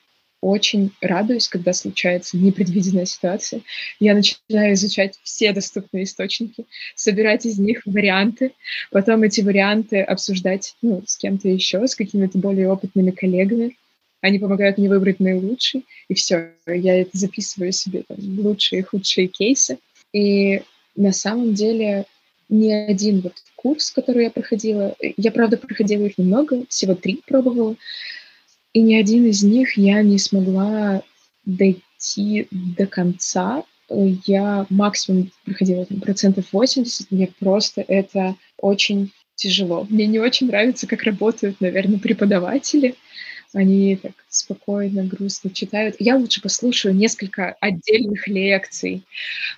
очень 0.40 0.92
радуюсь, 1.00 1.48
когда 1.48 1.72
случается 1.72 2.36
непредвиденная 2.36 3.06
ситуация. 3.06 3.62
Я 3.98 4.14
начинаю 4.14 4.74
изучать 4.74 5.18
все 5.22 5.52
доступные 5.52 6.04
источники, 6.04 6.66
собирать 6.94 7.46
из 7.46 7.58
них 7.58 7.82
варианты, 7.86 8.52
потом 8.90 9.22
эти 9.22 9.40
варианты 9.40 10.00
обсуждать 10.00 10.76
ну, 10.82 11.02
с 11.06 11.16
кем-то 11.16 11.48
еще, 11.48 11.86
с 11.86 11.94
какими-то 11.94 12.38
более 12.38 12.70
опытными 12.70 13.10
коллегами. 13.10 13.76
Они 14.20 14.38
помогают 14.38 14.78
мне 14.78 14.88
выбрать 14.88 15.20
наилучший, 15.20 15.84
и 16.08 16.14
все, 16.14 16.52
я 16.66 17.00
это 17.00 17.16
записываю 17.16 17.72
себе 17.72 18.02
там, 18.06 18.18
лучшие 18.40 18.80
и 18.80 18.84
худшие 18.84 19.28
кейсы. 19.28 19.78
И 20.12 20.62
на 20.96 21.12
самом 21.12 21.54
деле 21.54 22.04
ни 22.48 22.70
один 22.72 23.20
вот 23.20 23.34
курс, 23.56 23.90
который 23.90 24.24
я 24.24 24.30
проходила, 24.30 24.96
я, 25.16 25.30
правда, 25.30 25.56
проходила 25.56 26.06
их 26.06 26.18
немного, 26.18 26.64
всего 26.68 26.94
три 26.94 27.20
пробовала, 27.26 27.76
и 28.72 28.80
ни 28.80 28.94
один 28.94 29.26
из 29.26 29.42
них 29.42 29.76
я 29.76 30.02
не 30.02 30.18
смогла 30.18 31.02
дойти 31.44 32.48
до 32.50 32.86
конца. 32.86 33.64
Я 33.88 34.66
максимум 34.68 35.30
проходила 35.44 35.86
там, 35.86 36.00
процентов 36.00 36.52
80, 36.52 37.10
мне 37.10 37.28
просто 37.40 37.82
это 37.86 38.36
очень 38.58 39.12
тяжело. 39.34 39.86
Мне 39.88 40.06
не 40.06 40.18
очень 40.18 40.48
нравится, 40.48 40.86
как 40.86 41.04
работают, 41.04 41.60
наверное, 41.60 41.98
преподаватели 41.98 42.96
они 43.54 43.96
так 43.96 44.12
спокойно, 44.28 45.04
грустно 45.04 45.50
читают. 45.50 45.96
Я 45.98 46.16
лучше 46.16 46.42
послушаю 46.42 46.94
несколько 46.94 47.56
отдельных 47.60 48.28
лекций. 48.28 49.02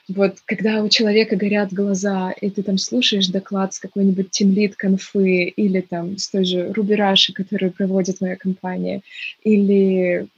Вот 0.09 0.39
когда 0.45 0.83
у 0.83 0.89
человека 0.89 1.37
горят 1.37 1.73
глаза, 1.73 2.33
и 2.41 2.51
ты 2.51 2.63
там 2.63 2.79
слушаешь 2.79 3.29
доклад 3.29 3.75
с 3.75 3.79
какой-нибудь 3.81 4.31
тимлит 4.31 4.77
конфы 4.77 5.45
или 5.45 5.81
там 5.81 6.19
с 6.19 6.29
той 6.29 6.45
же 6.45 6.73
Рубераши, 6.73 7.33
которую 7.33 7.73
проводит 7.73 8.21
моя 8.21 8.37
компания, 8.37 9.03
или 9.43 10.29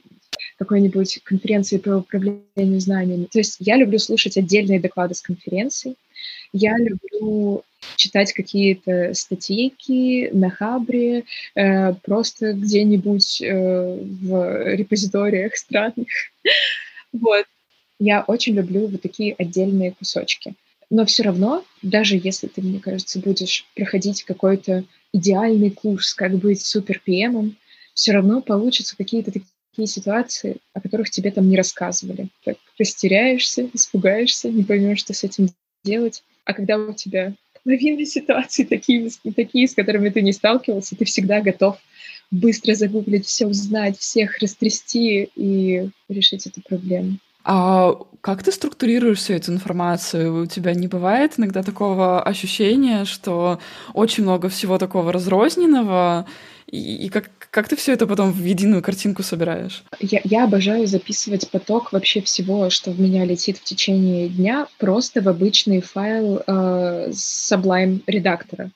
какой-нибудь 0.57 1.19
конференции 1.23 1.77
по 1.77 1.97
управлению 1.97 2.79
знаниями. 2.79 3.25
То 3.25 3.39
есть 3.39 3.57
я 3.59 3.77
люблю 3.77 3.99
слушать 3.99 4.37
отдельные 4.37 4.79
доклады 4.79 5.13
с 5.13 5.21
конференций. 5.21 5.95
Я 6.53 6.77
люблю 6.77 7.63
читать 7.95 8.33
какие-то 8.33 9.13
статейки 9.13 10.29
на 10.33 10.49
Хабре, 10.49 11.23
э, 11.55 11.93
просто 11.93 12.53
где-нибудь 12.53 13.41
э, 13.41 13.97
в 14.21 14.75
репозиториях 14.75 15.55
странных. 15.55 16.07
вот. 17.13 17.45
Я 17.99 18.21
очень 18.27 18.55
люблю 18.55 18.87
вот 18.87 19.01
такие 19.01 19.33
отдельные 19.37 19.93
кусочки. 19.93 20.55
Но 20.89 21.05
все 21.05 21.23
равно, 21.23 21.63
даже 21.81 22.19
если 22.21 22.47
ты, 22.47 22.61
мне 22.61 22.79
кажется, 22.79 23.19
будешь 23.19 23.65
проходить 23.75 24.23
какой-то 24.23 24.83
идеальный 25.13 25.71
курс, 25.71 26.13
как 26.13 26.33
быть 26.35 26.61
супер 26.61 27.01
ПМом, 27.05 27.55
все 27.93 28.11
равно 28.11 28.41
получатся 28.41 28.97
какие-то 28.97 29.31
такие 29.31 29.87
ситуации, 29.87 30.57
о 30.73 30.81
которых 30.81 31.09
тебе 31.09 31.31
там 31.31 31.49
не 31.49 31.57
рассказывали. 31.57 32.27
Так 32.43 32.57
растеряешься, 32.77 33.69
испугаешься, 33.73 34.49
не 34.49 34.63
поймешь, 34.63 34.99
что 34.99 35.13
с 35.13 35.23
этим 35.23 35.49
делать. 35.83 36.23
А 36.45 36.53
когда 36.53 36.77
у 36.77 36.93
тебя 36.93 37.33
половина 37.63 38.05
ситуаций 38.05 38.65
такие, 38.65 39.09
такие, 39.35 39.67
с 39.67 39.75
которыми 39.75 40.09
ты 40.09 40.21
не 40.21 40.33
сталкивался, 40.33 40.95
ты 40.95 41.05
всегда 41.05 41.41
готов 41.41 41.77
быстро 42.31 42.73
загуглить, 42.73 43.25
все 43.25 43.45
узнать, 43.45 43.97
всех 43.99 44.39
растрясти 44.39 45.29
и 45.35 45.89
решить 46.09 46.47
эту 46.47 46.61
проблему. 46.61 47.17
А 47.45 47.95
как 48.21 48.41
ты 48.41 48.51
структурируешь 48.51 49.17
всю 49.17 49.33
эту 49.33 49.51
информацию? 49.51 50.43
У 50.43 50.45
тебя 50.45 50.73
не 50.73 50.87
бывает 50.87 51.33
иногда 51.37 51.61
такого 51.61 52.21
ощущения, 52.21 53.03
что 53.03 53.59
очень 53.93 54.23
много 54.23 54.47
всего 54.47 54.77
такого 54.77 55.11
разрозненного, 55.11 56.25
и, 56.75 57.09
как, 57.09 57.29
как 57.51 57.67
ты 57.67 57.75
все 57.75 57.93
это 57.93 58.07
потом 58.07 58.31
в 58.31 58.43
единую 58.43 58.81
картинку 58.81 59.21
собираешь? 59.21 59.83
Я, 59.99 60.21
я 60.23 60.43
обожаю 60.45 60.87
записывать 60.87 61.47
поток 61.51 61.93
вообще 61.93 62.19
всего, 62.21 62.71
что 62.71 62.89
в 62.89 62.99
меня 62.99 63.25
летит 63.25 63.57
в 63.57 63.63
течение 63.63 64.27
дня, 64.27 64.67
просто 64.79 65.21
в 65.21 65.29
обычный 65.29 65.81
файл 65.81 66.41
э, 66.47 67.09
Sublime 67.11 68.01
редактора. 68.07 68.71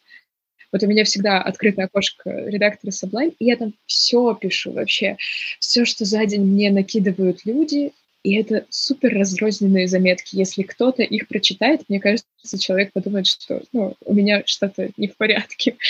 Вот 0.71 0.83
у 0.83 0.88
меня 0.88 1.05
всегда 1.05 1.41
открытое 1.41 1.86
окошко 1.86 2.29
редактора 2.29 2.91
Sublime, 2.91 3.33
и 3.39 3.45
я 3.45 3.55
там 3.55 3.73
все 3.88 4.36
пишу 4.36 4.73
вообще. 4.73 5.17
Все, 5.60 5.83
что 5.83 6.05
за 6.05 6.23
день 6.27 6.41
мне 6.41 6.69
накидывают 6.69 7.45
люди, 7.45 7.93
и 8.27 8.33
это 8.35 8.65
супер 8.69 9.13
разрозненные 9.13 9.87
заметки. 9.87 10.35
Если 10.35 10.63
кто-то 10.63 11.01
их 11.01 11.29
прочитает, 11.29 11.83
мне 11.87 12.01
кажется, 12.01 12.25
человек 12.59 12.91
подумает, 12.91 13.25
что 13.25 13.63
ну, 13.71 13.95
у 14.03 14.13
меня 14.13 14.43
что-то 14.45 14.89
не 14.97 15.07
в 15.07 15.15
порядке. 15.15 15.77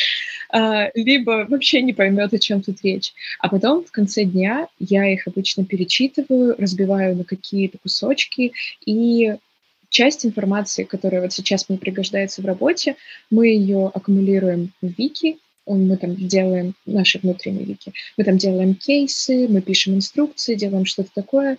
А, 0.50 0.89
либо 0.93 1.45
вообще 1.50 1.82
не 1.82 1.91
поймет, 1.91 2.34
о 2.34 2.39
чем 2.39 2.62
тут 2.62 2.78
речь. 2.82 3.12
А 3.39 3.50
потом 3.50 3.84
в 3.84 3.91
конце 3.91 4.23
дня 4.23 4.69
я 4.80 5.12
их 5.12 5.28
обычно 5.28 5.65
перечитываю, 5.65 6.56
разбиваю 6.58 7.17
на 7.17 7.26
какие-то 7.26 7.78
кусочки, 7.80 8.54
и 8.86 9.36
часть 9.89 10.26
информации, 10.26 10.86
которая 10.86 11.21
вот 11.23 11.34
сейчас 11.34 11.67
мне 11.67 11.78
пригождается 11.78 12.41
в 12.41 12.45
работе, 12.45 12.95
мы 13.30 13.47
ее 13.50 13.91
аккумулируем 13.93 14.71
в 14.82 14.88
Вики, 14.97 15.38
мы 15.76 15.97
там 15.97 16.15
делаем 16.15 16.76
наши 16.86 17.19
внутренние 17.19 17.65
вики, 17.65 17.93
мы 18.15 18.23
там 18.23 18.38
делаем 18.38 18.73
кейсы, 18.73 19.47
мы 19.47 19.62
пишем 19.62 19.95
инструкции, 19.95 20.56
делаем 20.56 20.86
что-то 20.86 21.10
такое, 21.13 21.58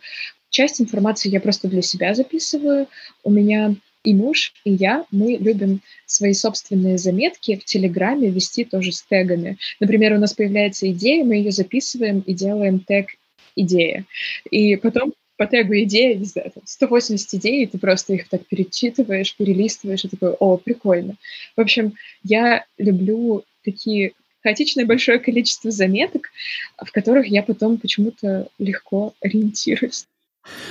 Часть 0.50 0.80
информации 0.80 1.30
я 1.30 1.40
просто 1.40 1.68
для 1.68 1.82
себя 1.82 2.14
записываю. 2.14 2.86
У 3.22 3.30
меня 3.30 3.74
и 4.04 4.14
муж, 4.14 4.52
и 4.64 4.72
я, 4.72 5.04
мы 5.10 5.36
любим 5.38 5.80
свои 6.06 6.32
собственные 6.32 6.98
заметки 6.98 7.56
в 7.56 7.64
Телеграме 7.64 8.30
вести 8.30 8.64
тоже 8.64 8.92
с 8.92 9.02
тегами. 9.02 9.58
Например, 9.80 10.14
у 10.14 10.18
нас 10.18 10.32
появляется 10.32 10.90
идея, 10.90 11.24
мы 11.24 11.36
ее 11.36 11.50
записываем 11.50 12.20
и 12.20 12.32
делаем 12.32 12.80
тег 12.80 13.08
«идея». 13.56 14.06
И 14.50 14.76
потом 14.76 15.12
по 15.36 15.46
тегу 15.46 15.74
идея, 15.74 16.16
не 16.16 16.24
знаю, 16.24 16.50
там 16.52 16.62
180 16.66 17.34
идей, 17.34 17.62
и 17.62 17.66
ты 17.66 17.78
просто 17.78 18.14
их 18.14 18.28
так 18.28 18.44
перечитываешь, 18.46 19.36
перелистываешь, 19.36 20.04
и 20.04 20.08
такой, 20.08 20.32
о, 20.32 20.56
прикольно. 20.56 21.16
В 21.56 21.60
общем, 21.60 21.94
я 22.24 22.64
люблю 22.76 23.44
такие 23.64 24.12
хаотичное 24.42 24.84
большое 24.84 25.18
количество 25.18 25.70
заметок, 25.70 26.30
в 26.76 26.90
которых 26.90 27.28
я 27.28 27.42
потом 27.42 27.78
почему-то 27.78 28.48
легко 28.58 29.14
ориентируюсь. 29.20 30.06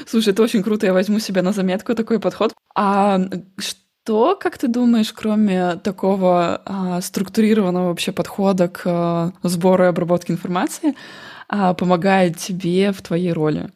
Слушай, 0.06 0.34
это 0.34 0.44
очень 0.44 0.64
круто, 0.64 0.86
я 0.86 0.94
возьму 0.94 1.20
себе 1.20 1.42
на 1.42 1.52
заметку 1.52 1.96
такой 1.96 2.20
подход. 2.20 2.54
А 2.76 3.20
что, 3.58 4.36
как 4.36 4.58
ты 4.58 4.68
думаешь, 4.68 5.12
кроме 5.12 5.76
такого 5.76 6.62
а, 6.66 7.02
структурированного 7.02 7.90
вообще 7.90 8.12
подхода 8.12 8.68
к 8.68 8.82
а, 8.86 9.34
сбору 9.44 9.84
и 9.84 9.88
обработке 9.88 10.34
информации, 10.34 10.96
а, 11.50 11.74
помогает 11.74 12.38
тебе 12.38 12.92
в 12.92 13.02
твоей 13.02 13.34
роли? 13.34 13.70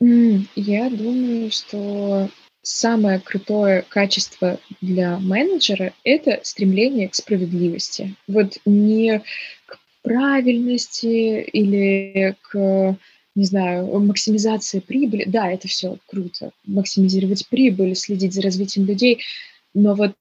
Я 0.00 0.90
думаю, 0.90 1.50
что 1.50 2.28
самое 2.62 3.20
крутое 3.20 3.84
качество 3.88 4.58
для 4.80 5.18
менеджера— 5.18 5.92
это 6.04 6.40
стремление 6.42 7.08
к 7.08 7.14
справедливости. 7.14 8.14
Вот 8.26 8.58
не 8.64 9.22
к 9.66 9.78
правильности 10.02 11.42
или 11.42 12.36
к 12.42 12.96
не 13.34 13.44
знаю, 13.44 13.98
максимизация 14.00 14.80
прибыли, 14.80 15.24
да, 15.24 15.50
это 15.50 15.68
все 15.68 15.98
круто, 16.06 16.52
максимизировать 16.64 17.48
прибыль, 17.48 17.96
следить 17.96 18.32
за 18.32 18.42
развитием 18.42 18.86
людей, 18.86 19.20
но 19.74 19.94
вот 19.94 20.14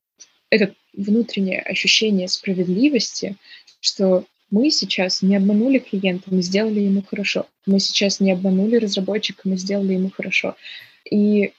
это 0.50 0.74
внутреннее 0.94 1.62
ощущение 1.62 2.28
справедливости, 2.28 3.36
что 3.80 4.26
мы 4.50 4.70
сейчас 4.70 5.22
не 5.22 5.36
обманули 5.36 5.80
клиента, 5.80 6.26
мы 6.28 6.42
сделали 6.42 6.82
ему 6.82 7.02
хорошо, 7.02 7.48
мы 7.66 7.80
сейчас 7.80 8.20
не 8.20 8.32
обманули 8.32 8.78
разработчика, 8.78 9.42
мы 9.46 9.58
сделали 9.58 9.94
ему 9.94 10.12
хорошо. 10.12 10.56
И 11.10 11.54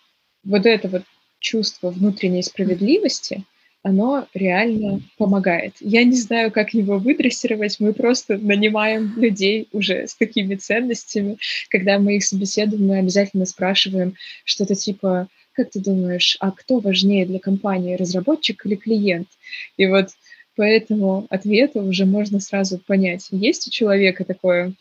вот 0.44 0.66
это 0.66 0.88
вот 0.88 1.02
чувство 1.40 1.90
внутренней 1.90 2.42
справедливости, 2.42 3.44
оно 3.84 4.26
реально 4.32 5.02
помогает. 5.18 5.74
Я 5.78 6.04
не 6.04 6.16
знаю, 6.16 6.50
как 6.50 6.72
его 6.72 6.98
выдрессировать, 6.98 7.78
мы 7.80 7.92
просто 7.92 8.38
нанимаем 8.38 9.12
людей 9.16 9.68
уже 9.72 10.06
с 10.06 10.14
такими 10.14 10.54
ценностями. 10.54 11.36
Когда 11.68 11.98
мы 11.98 12.16
их 12.16 12.24
собеседуем, 12.24 12.86
мы 12.86 12.98
обязательно 12.98 13.44
спрашиваем 13.44 14.14
что-то 14.44 14.74
типа, 14.74 15.28
как 15.52 15.70
ты 15.70 15.80
думаешь, 15.80 16.38
а 16.40 16.50
кто 16.50 16.80
важнее 16.80 17.26
для 17.26 17.38
компании, 17.38 17.94
разработчик 17.94 18.64
или 18.64 18.74
клиент? 18.74 19.28
И 19.76 19.86
вот 19.86 20.08
по 20.56 20.62
этому 20.62 21.26
ответу 21.28 21.82
уже 21.82 22.06
можно 22.06 22.40
сразу 22.40 22.78
понять, 22.78 23.28
есть 23.32 23.68
у 23.68 23.70
человека 23.70 24.24
такое 24.24 24.72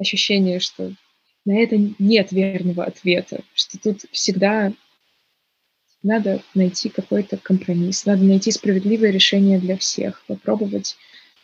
ощущение, 0.00 0.60
что 0.60 0.94
на 1.44 1.58
это 1.58 1.76
нет 1.98 2.32
верного 2.32 2.84
ответа, 2.84 3.42
что 3.54 3.78
тут 3.78 4.06
всегда 4.12 4.72
надо 6.04 6.42
найти 6.54 6.88
какой-то 6.88 7.36
компромисс, 7.38 8.06
надо 8.06 8.22
найти 8.22 8.52
справедливое 8.52 9.10
решение 9.10 9.58
для 9.58 9.76
всех, 9.76 10.22
попробовать 10.26 10.96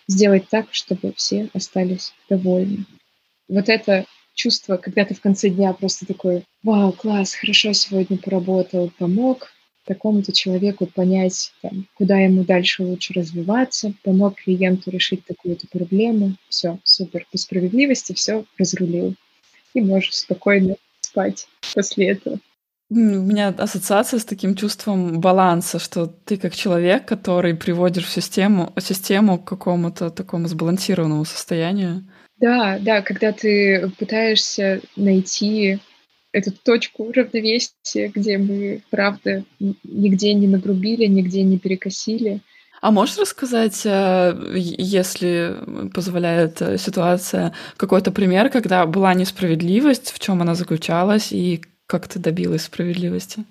сделать 0.07 0.49
так, 0.49 0.69
чтобы 0.71 1.13
все 1.17 1.49
остались 1.55 2.13
довольны. 2.29 2.85
Вот 3.49 3.69
это 3.69 4.05
чувство, 4.35 4.77
когда 4.77 5.05
ты 5.05 5.15
в 5.15 5.21
конце 5.21 5.49
дня 5.51 5.73
просто 5.73 6.07
такой, 6.07 6.45
вау, 6.63 6.93
класс, 6.93 7.35
хорошо 7.35 7.73
сегодня 7.73 8.19
поработал, 8.19 8.93
помог 8.99 9.51
такому-то 9.85 10.33
человеку 10.33 10.87
понять, 10.87 11.53
там, 11.63 11.87
куда 11.95 12.19
ему 12.19 12.45
дальше 12.45 12.85
лучше 12.85 13.15
развиваться, 13.15 13.93
помог 14.03 14.37
клиенту 14.37 14.91
решить 14.91 15.25
такую-то 15.25 15.67
проблему, 15.69 16.37
все, 16.49 16.79
супер, 16.85 17.27
по 17.33 17.39
справедливости 17.39 18.13
все 18.13 18.45
разрулил. 18.59 19.15
и 19.75 19.81
можешь 19.81 20.15
спокойно 20.15 20.77
спать 21.01 21.49
после 21.75 22.11
этого. 22.11 22.39
У 22.93 22.95
меня 22.97 23.55
ассоциация 23.57 24.19
с 24.19 24.25
таким 24.25 24.57
чувством 24.57 25.21
баланса, 25.21 25.79
что 25.79 26.07
ты 26.07 26.37
как 26.37 26.57
человек, 26.57 27.07
который 27.07 27.55
приводишь 27.55 28.05
в 28.05 28.11
систему, 28.11 28.73
систему 28.81 29.39
к 29.39 29.45
какому-то 29.45 30.11
такому 30.11 30.49
сбалансированному 30.49 31.25
состоянию. 31.25 32.05
Да, 32.39 32.79
да, 32.81 33.03
когда 33.03 33.31
ты 33.33 33.93
пытаешься 33.97 34.81
найти 34.97 35.79
эту 36.33 36.51
точку 36.51 37.13
равновесия, 37.13 38.09
где 38.09 38.39
мы, 38.39 38.83
правда, 38.91 39.45
нигде 39.61 40.35
не 40.35 40.49
нагрубили, 40.49 41.07
нигде 41.07 41.43
не 41.45 41.59
перекосили. 41.59 42.41
А 42.81 42.91
можешь 42.91 43.19
рассказать, 43.19 43.83
э, 43.85 44.35
если 44.57 45.55
позволяет 45.93 46.63
э, 46.63 46.79
ситуация, 46.79 47.53
какой-то 47.77 48.11
пример, 48.11 48.49
когда 48.49 48.87
была 48.87 49.13
несправедливость, 49.13 50.11
в 50.11 50.19
чем 50.19 50.41
она 50.41 50.55
заключалась 50.55 51.31
и 51.31 51.63
как 51.91 52.07
ты 52.07 52.21
добилась 52.21 52.63
справедливости? 52.63 53.45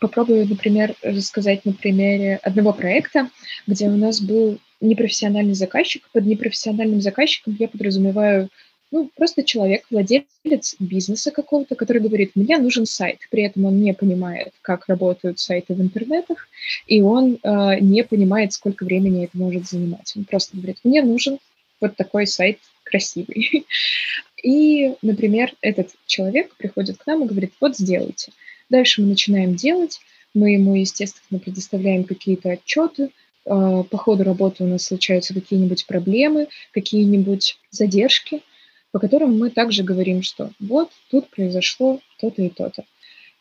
Попробую, 0.00 0.48
например, 0.48 0.94
рассказать 1.02 1.66
на 1.66 1.74
примере 1.74 2.40
одного 2.42 2.72
проекта, 2.72 3.28
где 3.66 3.86
у 3.86 3.96
нас 3.98 4.18
был 4.18 4.58
непрофессиональный 4.80 5.52
заказчик. 5.52 6.08
Под 6.10 6.24
непрофессиональным 6.24 7.02
заказчиком 7.02 7.54
я 7.58 7.68
подразумеваю 7.68 8.48
ну, 8.92 9.10
просто 9.14 9.42
человек, 9.42 9.84
владелец 9.90 10.76
бизнеса 10.78 11.30
какого-то, 11.32 11.74
который 11.74 12.00
говорит, 12.00 12.32
мне 12.34 12.56
нужен 12.56 12.86
сайт. 12.86 13.18
При 13.30 13.42
этом 13.42 13.66
он 13.66 13.78
не 13.82 13.92
понимает, 13.92 14.52
как 14.62 14.88
работают 14.88 15.38
сайты 15.38 15.74
в 15.74 15.80
интернетах, 15.82 16.48
и 16.86 17.02
он 17.02 17.38
э, 17.42 17.78
не 17.80 18.04
понимает, 18.04 18.54
сколько 18.54 18.84
времени 18.84 19.24
это 19.24 19.36
может 19.36 19.68
занимать. 19.68 20.12
Он 20.16 20.24
просто 20.24 20.56
говорит, 20.56 20.78
мне 20.82 21.02
нужен 21.02 21.38
вот 21.78 21.96
такой 21.96 22.26
сайт 22.26 22.58
красивый. 22.92 23.66
И, 24.42 24.94
например, 25.02 25.54
этот 25.60 25.90
человек 26.06 26.54
приходит 26.56 26.98
к 26.98 27.06
нам 27.06 27.22
и 27.24 27.28
говорит, 27.28 27.52
вот 27.60 27.76
сделайте. 27.76 28.32
Дальше 28.68 29.00
мы 29.00 29.08
начинаем 29.08 29.54
делать, 29.54 30.00
мы 30.34 30.52
ему, 30.52 30.74
естественно, 30.74 31.38
предоставляем 31.38 32.04
какие-то 32.04 32.50
отчеты, 32.50 33.10
а, 33.46 33.82
по 33.84 33.98
ходу 33.98 34.24
работы 34.24 34.64
у 34.64 34.66
нас 34.66 34.84
случаются 34.84 35.34
какие-нибудь 35.34 35.86
проблемы, 35.86 36.48
какие-нибудь 36.72 37.58
задержки, 37.70 38.42
по 38.90 38.98
которым 38.98 39.38
мы 39.38 39.50
также 39.50 39.84
говорим, 39.84 40.22
что 40.22 40.50
вот 40.58 40.90
тут 41.10 41.28
произошло 41.30 42.00
то-то 42.18 42.42
и 42.42 42.48
то-то. 42.48 42.84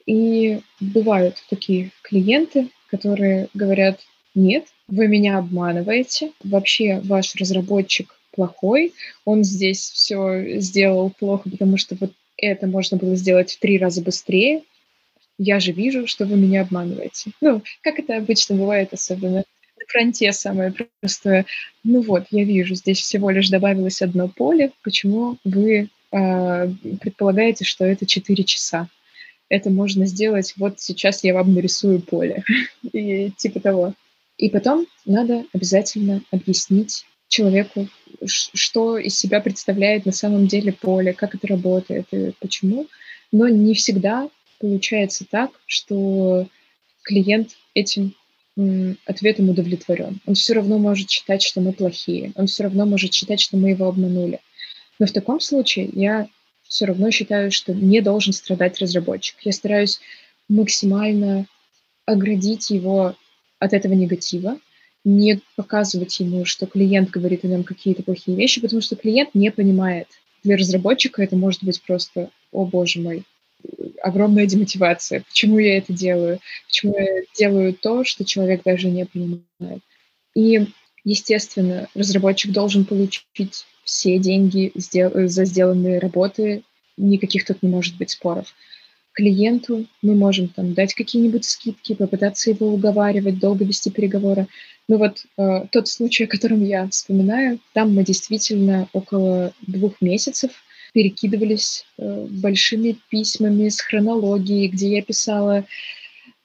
И 0.06 0.62
бывают 0.80 1.44
такие 1.50 1.92
клиенты, 2.04 2.70
которые 2.88 3.48
говорят, 3.54 4.00
нет, 4.36 4.66
вы 4.88 5.08
меня 5.08 5.38
обманываете, 5.38 6.32
вообще 6.44 7.00
ваш 7.04 7.36
разработчик 7.36 8.16
плохой, 8.32 8.94
он 9.26 9.44
здесь 9.44 9.90
все 9.92 10.60
сделал 10.60 11.12
плохо, 11.12 11.50
потому 11.50 11.78
что 11.78 11.96
вот 12.00 12.12
это 12.38 12.68
можно 12.68 12.98
было 12.98 13.16
сделать 13.16 13.52
в 13.52 13.60
три 13.60 13.78
раза 13.78 14.02
быстрее. 14.02 14.64
Я 15.38 15.60
же 15.60 15.72
вижу, 15.72 16.08
что 16.08 16.26
вы 16.26 16.36
меня 16.36 16.62
обманываете. 16.62 17.32
Ну, 17.42 17.62
как 17.82 18.00
это 18.00 18.18
обычно 18.18 18.56
бывает, 18.56 18.94
особенно 18.94 19.44
на 19.82 19.86
фронте 19.88 20.32
самое 20.34 20.74
простое. 21.00 21.46
Ну 21.84 22.02
вот, 22.02 22.26
я 22.32 22.44
вижу, 22.44 22.76
здесь 22.76 23.00
всего 23.00 23.30
лишь 23.30 23.50
добавилось 23.50 24.02
одно 24.02 24.28
поле. 24.28 24.72
Почему 24.84 25.38
вы 25.44 25.90
э, 26.12 26.70
предполагаете, 27.00 27.66
что 27.66 27.86
это 27.86 28.06
4 28.06 28.44
часа? 28.44 28.88
Это 29.50 29.70
можно 29.70 30.06
сделать, 30.06 30.54
вот 30.58 30.80
сейчас 30.80 31.24
я 31.24 31.34
вам 31.34 31.54
нарисую 31.54 32.02
поле. 32.02 32.44
И 32.94 33.32
типа 33.32 33.60
того. 33.60 33.94
И 34.38 34.50
потом 34.50 34.88
надо 35.06 35.46
обязательно 35.54 36.22
объяснить 36.32 37.06
человеку, 37.32 37.88
что 38.26 38.98
из 38.98 39.18
себя 39.18 39.40
представляет 39.40 40.06
на 40.06 40.12
самом 40.12 40.48
деле 40.48 40.74
поле, 40.74 41.14
как 41.14 41.34
это 41.34 41.48
работает 41.48 42.06
и 42.12 42.34
почему. 42.40 42.88
Но 43.32 43.48
не 43.48 43.74
всегда 43.74 44.30
получается 44.60 45.26
так, 45.30 45.52
что 45.66 46.48
клиент 47.04 47.52
этим 47.74 48.14
ответом 49.06 49.50
удовлетворен. 49.50 50.20
Он 50.26 50.36
все 50.36 50.54
равно 50.54 50.78
может 50.78 51.10
считать, 51.10 51.42
что 51.42 51.62
мы 51.62 51.72
плохие. 51.72 52.34
Он 52.36 52.48
все 52.48 52.64
равно 52.64 52.86
может 52.86 53.14
считать, 53.14 53.40
что 53.40 53.56
мы 53.58 53.70
его 53.70 53.88
обманули. 53.88 54.42
Но 55.00 55.06
в 55.06 55.12
таком 55.12 55.40
случае 55.40 55.90
я 55.94 56.28
все 56.68 56.86
равно 56.86 57.12
считаю, 57.12 57.50
что 57.52 57.74
не 57.74 58.02
должен 58.02 58.34
страдать 58.34 58.80
разработчик. 58.80 59.38
Я 59.42 59.54
стараюсь 59.54 60.02
максимально 60.50 61.48
оградить 62.06 62.70
его 62.70 63.16
от 63.58 63.74
этого 63.74 63.94
негатива, 63.94 64.60
не 65.04 65.42
показывать 65.56 66.20
ему, 66.20 66.46
что 66.46 66.68
клиент 66.68 67.10
говорит 67.10 67.44
о 67.44 67.48
нем 67.48 67.64
какие-то 67.64 68.04
плохие 68.04 68.38
вещи, 68.38 68.62
потому 68.62 68.82
что 68.82 68.96
клиент 68.96 69.34
не 69.34 69.52
понимает. 69.52 70.08
Для 70.44 70.58
разработчика 70.58 71.24
это 71.24 71.36
может 71.36 71.64
быть 71.64 71.82
просто, 71.82 72.30
о 72.52 72.66
боже 72.66 73.00
мой, 73.00 73.24
огромная 74.02 74.46
демотивация. 74.46 75.24
Почему 75.28 75.60
я 75.60 75.78
это 75.78 75.94
делаю? 75.94 76.40
Почему 76.68 76.98
я 76.98 77.24
делаю 77.38 77.74
то, 77.74 78.04
что 78.04 78.26
человек 78.26 78.64
даже 78.64 78.90
не 78.90 79.06
понимает? 79.06 79.82
И, 80.36 80.68
естественно, 81.04 81.88
разработчик 81.94 82.52
должен 82.52 82.86
получить 82.86 83.66
все 83.84 84.18
деньги 84.18 84.72
за 84.76 85.46
сделанные 85.46 86.00
работы. 86.00 86.64
Никаких 86.98 87.46
тут 87.46 87.62
не 87.64 87.70
может 87.70 87.98
быть 87.98 88.12
споров 88.12 88.54
клиенту, 89.14 89.88
мы 90.02 90.16
можем 90.16 90.48
там 90.48 90.74
дать 90.74 90.94
какие-нибудь 90.94 91.44
скидки, 91.44 91.94
попытаться 91.94 92.50
его 92.50 92.68
уговаривать, 92.68 93.40
долго 93.40 93.66
вести 93.66 93.90
переговоры. 93.90 94.48
Но 94.92 94.98
вот 94.98 95.24
э, 95.38 95.68
тот 95.72 95.88
случай, 95.88 96.26
о 96.26 96.28
котором 96.28 96.66
я 96.66 96.86
вспоминаю, 96.90 97.60
там 97.72 97.96
мы 97.96 98.04
действительно 98.04 98.90
около 98.92 99.54
двух 99.62 100.02
месяцев 100.02 100.52
перекидывались 100.92 101.86
э, 101.98 102.26
большими 102.30 102.98
письмами 103.10 103.70
с 103.70 103.80
хронологией, 103.80 104.68
где 104.68 104.98
я 104.98 105.02
писала, 105.02 105.64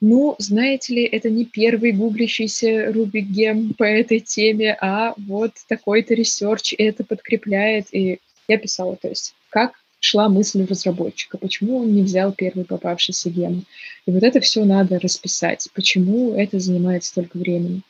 ну, 0.00 0.36
знаете 0.38 0.94
ли, 0.94 1.02
это 1.02 1.28
не 1.28 1.44
первый 1.44 1.90
гуглящийся 1.90 2.92
Ruby 2.92 3.26
gem 3.26 3.74
по 3.74 3.82
этой 3.82 4.20
теме, 4.20 4.78
а 4.80 5.14
вот 5.16 5.50
такой-то 5.66 6.14
research 6.14 6.72
это 6.78 7.02
подкрепляет. 7.02 7.88
И 7.90 8.20
я 8.46 8.58
писала, 8.58 8.94
то 8.94 9.08
есть, 9.08 9.34
как 9.50 9.72
шла 9.98 10.28
мысль 10.28 10.64
разработчика, 10.64 11.36
почему 11.36 11.78
он 11.78 11.92
не 11.92 12.02
взял 12.02 12.30
первый 12.30 12.64
попавшийся 12.64 13.28
gem. 13.28 13.64
И 14.06 14.12
вот 14.12 14.22
это 14.22 14.38
все 14.38 14.62
надо 14.62 15.00
расписать, 15.00 15.66
почему 15.74 16.32
это 16.36 16.60
занимает 16.60 17.02
столько 17.02 17.38
времени. 17.38 17.82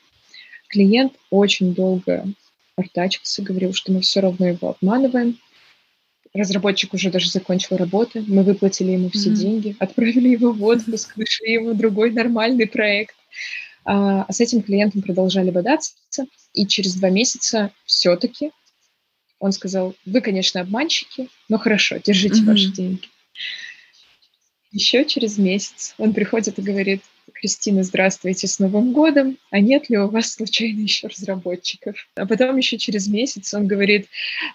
Клиент 0.68 1.14
очень 1.30 1.74
долго 1.74 2.26
артачился, 2.76 3.42
говорил, 3.42 3.72
что 3.72 3.92
мы 3.92 4.00
все 4.00 4.20
равно 4.20 4.48
его 4.48 4.70
обманываем. 4.70 5.38
Разработчик 6.34 6.92
уже 6.92 7.10
даже 7.10 7.30
закончил 7.30 7.76
работу, 7.76 8.22
мы 8.26 8.42
выплатили 8.42 8.92
ему 8.92 9.08
все 9.10 9.30
mm-hmm. 9.30 9.34
деньги, 9.34 9.76
отправили 9.80 10.28
его 10.28 10.52
в 10.52 10.62
отпуск, 10.62 11.16
нашли 11.16 11.54
ему 11.54 11.74
другой 11.74 12.10
нормальный 12.10 12.66
проект. 12.66 13.14
А, 13.84 14.22
а 14.22 14.32
с 14.32 14.40
этим 14.40 14.62
клиентом 14.62 15.02
продолжали 15.02 15.50
бодаться, 15.50 15.94
и 16.52 16.66
через 16.66 16.96
два 16.96 17.08
месяца 17.08 17.70
все-таки 17.84 18.50
он 19.38 19.52
сказал, 19.52 19.94
вы, 20.04 20.20
конечно, 20.20 20.60
обманщики, 20.60 21.28
но 21.48 21.58
хорошо, 21.58 21.98
держите 22.04 22.42
mm-hmm. 22.42 22.46
ваши 22.46 22.72
деньги. 22.72 23.08
Еще 24.72 25.04
через 25.04 25.38
месяц 25.38 25.94
он 25.96 26.12
приходит 26.12 26.58
и 26.58 26.62
говорит, 26.62 27.02
Кристина, 27.32 27.82
здравствуйте, 27.82 28.46
с 28.46 28.58
Новым 28.58 28.92
годом, 28.92 29.36
а 29.50 29.60
нет 29.60 29.90
ли 29.90 29.98
у 29.98 30.08
вас 30.08 30.32
случайно 30.32 30.80
еще 30.80 31.08
разработчиков? 31.08 31.96
А 32.14 32.26
потом 32.26 32.56
еще 32.56 32.78
через 32.78 33.08
месяц 33.08 33.52
он 33.52 33.66
говорит, 33.66 34.06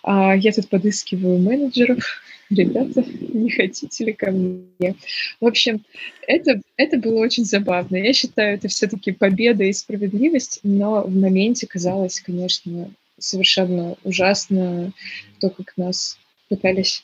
а, 0.04 0.36
я 0.36 0.52
тут 0.52 0.70
подыскиваю 0.70 1.40
менеджеров, 1.40 2.22
ребята, 2.50 3.04
не 3.20 3.52
хотите 3.52 4.06
ли 4.06 4.14
ко 4.14 4.32
мне? 4.32 4.96
В 5.40 5.48
общем, 5.48 5.84
это, 6.28 6.62
это 6.78 6.98
было 6.98 7.20
очень 7.20 7.46
забавно. 7.46 7.98
Я 7.98 8.14
считаю, 8.14 8.56
это 8.56 8.68
все-таки 8.70 9.12
победа 9.12 9.64
и 9.66 9.74
справедливость, 9.74 10.62
но 10.64 11.04
в 11.04 11.14
моменте 11.14 11.68
казалось, 11.68 12.22
конечно, 12.22 12.90
совершенно 13.18 13.96
ужасно 14.04 14.94
то, 15.40 15.50
как 15.50 15.74
нас 15.78 16.18
пытались, 16.50 17.04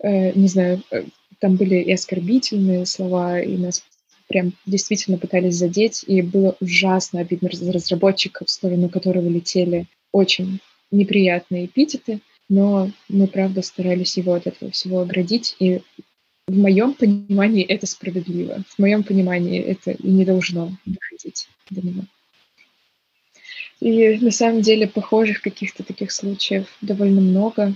э, 0.00 0.32
не 0.32 0.48
знаю, 0.48 0.82
э, 0.90 1.04
там 1.38 1.56
были 1.56 1.76
и 1.76 1.92
оскорбительные 1.92 2.86
слова, 2.86 3.40
и 3.40 3.56
нас 3.56 3.84
прям 4.28 4.52
действительно 4.66 5.18
пытались 5.18 5.54
задеть, 5.54 6.04
и 6.06 6.22
было 6.22 6.56
ужасно 6.60 7.20
обидно 7.20 7.48
за 7.52 7.72
разработчика, 7.72 8.44
в 8.44 8.50
сторону 8.50 8.88
которого 8.88 9.28
летели 9.28 9.86
очень 10.12 10.60
неприятные 10.90 11.66
эпитеты, 11.66 12.20
но 12.48 12.90
мы, 13.08 13.26
правда, 13.26 13.62
старались 13.62 14.16
его 14.16 14.34
от 14.34 14.46
этого 14.46 14.70
всего 14.70 15.00
оградить, 15.00 15.56
и 15.58 15.80
в 16.46 16.56
моем 16.56 16.94
понимании 16.94 17.64
это 17.64 17.86
справедливо. 17.86 18.62
В 18.68 18.78
моем 18.78 19.02
понимании 19.02 19.60
это 19.60 19.90
и 19.90 20.08
не 20.08 20.24
должно 20.24 20.76
доходить 20.84 21.48
до 21.70 21.84
него. 21.84 22.04
И 23.80 24.16
на 24.18 24.30
самом 24.30 24.62
деле 24.62 24.86
похожих 24.86 25.42
каких-то 25.42 25.82
таких 25.82 26.12
случаев 26.12 26.66
довольно 26.80 27.20
много. 27.20 27.74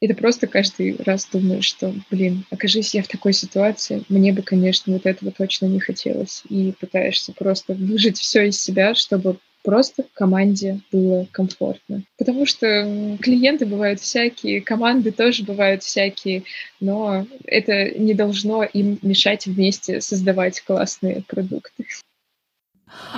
И 0.00 0.08
ты 0.08 0.14
просто 0.14 0.46
каждый 0.46 0.96
раз 1.04 1.26
думаешь, 1.32 1.64
что, 1.64 1.94
блин, 2.10 2.44
окажись 2.50 2.94
я 2.94 3.02
в 3.02 3.08
такой 3.08 3.32
ситуации, 3.32 4.04
мне 4.08 4.32
бы, 4.32 4.42
конечно, 4.42 4.92
вот 4.92 5.06
этого 5.06 5.32
точно 5.32 5.66
не 5.66 5.80
хотелось. 5.80 6.42
И 6.50 6.74
пытаешься 6.78 7.32
просто 7.32 7.72
выжить 7.72 8.18
все 8.18 8.48
из 8.48 8.60
себя, 8.60 8.94
чтобы 8.94 9.38
просто 9.62 10.04
команде 10.14 10.80
было 10.92 11.26
комфортно. 11.32 12.02
Потому 12.18 12.46
что 12.46 13.18
клиенты 13.20 13.66
бывают 13.66 13.98
всякие, 14.00 14.60
команды 14.60 15.10
тоже 15.10 15.42
бывают 15.42 15.82
всякие, 15.82 16.44
но 16.78 17.26
это 17.44 17.90
не 17.98 18.14
должно 18.14 18.62
им 18.62 18.98
мешать 19.02 19.46
вместе 19.46 20.00
создавать 20.00 20.60
классные 20.60 21.24
продукты. 21.26 21.86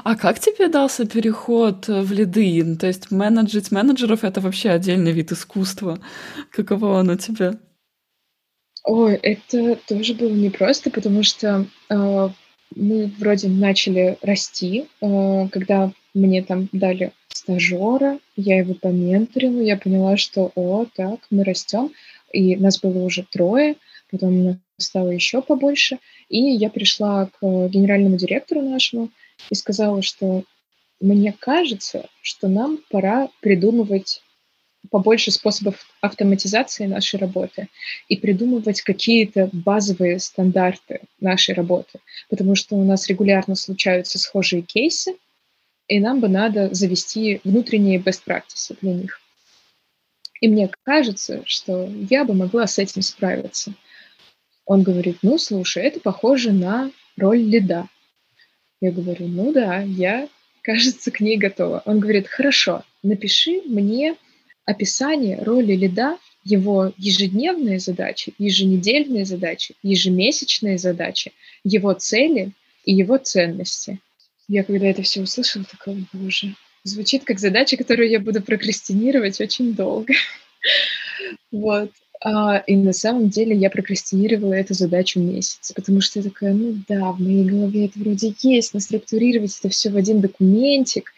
А 0.04 0.16
как 0.16 0.38
тебе 0.38 0.68
дался 0.68 1.06
переход 1.06 1.88
в 1.88 2.12
лиды? 2.12 2.76
То 2.76 2.86
есть 2.86 3.10
менеджить 3.10 3.70
менеджеров— 3.70 4.22
это 4.24 4.40
вообще 4.40 4.70
отдельный 4.70 5.12
вид 5.12 5.32
искусства. 5.32 5.98
Каково 6.50 7.00
оно 7.00 7.16
тебе? 7.16 7.58
Ой, 8.84 9.14
это 9.16 9.76
тоже 9.86 10.14
было 10.14 10.32
непросто, 10.32 10.90
потому 10.90 11.22
что 11.22 11.66
э, 11.90 12.28
мы 12.74 13.12
вроде 13.18 13.48
начали 13.48 14.16
расти, 14.22 14.86
э, 15.00 15.48
когда 15.50 15.92
мне 16.14 16.42
там 16.42 16.68
дали 16.72 17.12
стажера, 17.28 18.18
я 18.36 18.58
его 18.58 18.74
поменторила, 18.74 19.60
я 19.60 19.76
поняла, 19.76 20.16
что, 20.16 20.52
о, 20.54 20.86
так, 20.94 21.20
мы 21.30 21.44
растем, 21.44 21.92
и 22.32 22.56
нас 22.56 22.80
было 22.80 23.04
уже 23.04 23.26
трое, 23.30 23.76
потом 24.10 24.60
стало 24.78 25.10
еще 25.10 25.42
побольше, 25.42 25.98
и 26.28 26.38
я 26.38 26.70
пришла 26.70 27.26
к 27.26 27.42
генеральному 27.68 28.16
директору 28.16 28.62
нашему 28.62 29.10
и 29.50 29.54
сказала, 29.54 30.02
что 30.02 30.44
мне 31.00 31.32
кажется, 31.32 32.08
что 32.22 32.48
нам 32.48 32.78
пора 32.90 33.28
придумывать 33.40 34.22
побольше 34.90 35.30
способов 35.30 35.86
автоматизации 36.00 36.86
нашей 36.86 37.18
работы 37.18 37.68
и 38.08 38.16
придумывать 38.16 38.80
какие-то 38.82 39.50
базовые 39.52 40.18
стандарты 40.18 41.02
нашей 41.20 41.54
работы, 41.54 42.00
потому 42.30 42.54
что 42.54 42.76
у 42.76 42.84
нас 42.84 43.08
регулярно 43.08 43.54
случаются 43.54 44.18
схожие 44.18 44.62
кейсы, 44.62 45.16
и 45.88 46.00
нам 46.00 46.20
бы 46.20 46.28
надо 46.28 46.72
завести 46.74 47.40
внутренние 47.44 47.98
best 47.98 48.22
practices 48.26 48.76
для 48.80 48.94
них. 48.94 49.20
И 50.40 50.48
мне 50.48 50.70
кажется, 50.84 51.42
что 51.46 51.90
я 52.10 52.24
бы 52.24 52.34
могла 52.34 52.66
с 52.66 52.78
этим 52.78 53.02
справиться. 53.02 53.74
Он 54.64 54.82
говорит, 54.82 55.18
ну, 55.22 55.38
слушай, 55.38 55.82
это 55.82 55.98
похоже 55.98 56.52
на 56.52 56.92
роль 57.16 57.40
лида. 57.40 57.88
Я 58.80 58.92
говорю, 58.92 59.26
ну 59.26 59.52
да, 59.52 59.80
я, 59.82 60.28
кажется, 60.62 61.10
к 61.10 61.20
ней 61.20 61.36
готова. 61.36 61.82
Он 61.84 61.98
говорит, 61.98 62.28
хорошо, 62.28 62.84
напиши 63.02 63.62
мне 63.64 64.16
описание 64.64 65.42
роли 65.42 65.74
лида, 65.74 66.18
его 66.44 66.92
ежедневные 66.96 67.78
задачи, 67.78 68.34
еженедельные 68.38 69.24
задачи, 69.24 69.74
ежемесячные 69.82 70.78
задачи, 70.78 71.32
его 71.64 71.92
цели 71.92 72.52
и 72.84 72.94
его 72.94 73.18
ценности. 73.18 73.98
Я 74.46 74.64
когда 74.64 74.86
это 74.86 75.02
все 75.02 75.20
услышала, 75.20 75.64
такая, 75.64 75.96
боже, 76.12 76.54
звучит 76.84 77.24
как 77.24 77.38
задача, 77.38 77.76
которую 77.76 78.08
я 78.08 78.20
буду 78.20 78.42
прокрастинировать 78.42 79.40
очень 79.40 79.74
долго. 79.74 80.14
Вот. 81.50 81.90
А, 82.20 82.58
и 82.58 82.74
на 82.74 82.92
самом 82.92 83.28
деле 83.28 83.54
я 83.56 83.70
прокрастинировала 83.70 84.54
эту 84.54 84.74
задачу 84.74 85.20
месяц, 85.20 85.72
потому 85.74 86.00
что 86.00 86.18
я 86.18 86.24
такая, 86.24 86.52
ну 86.52 86.76
да, 86.88 87.12
в 87.12 87.20
моей 87.20 87.44
голове 87.44 87.86
это 87.86 87.98
вроде 88.00 88.34
есть, 88.40 88.74
но 88.74 88.80
структурировать 88.80 89.56
это 89.58 89.68
все 89.68 89.90
в 89.90 89.96
один 89.96 90.20
документик, 90.20 91.12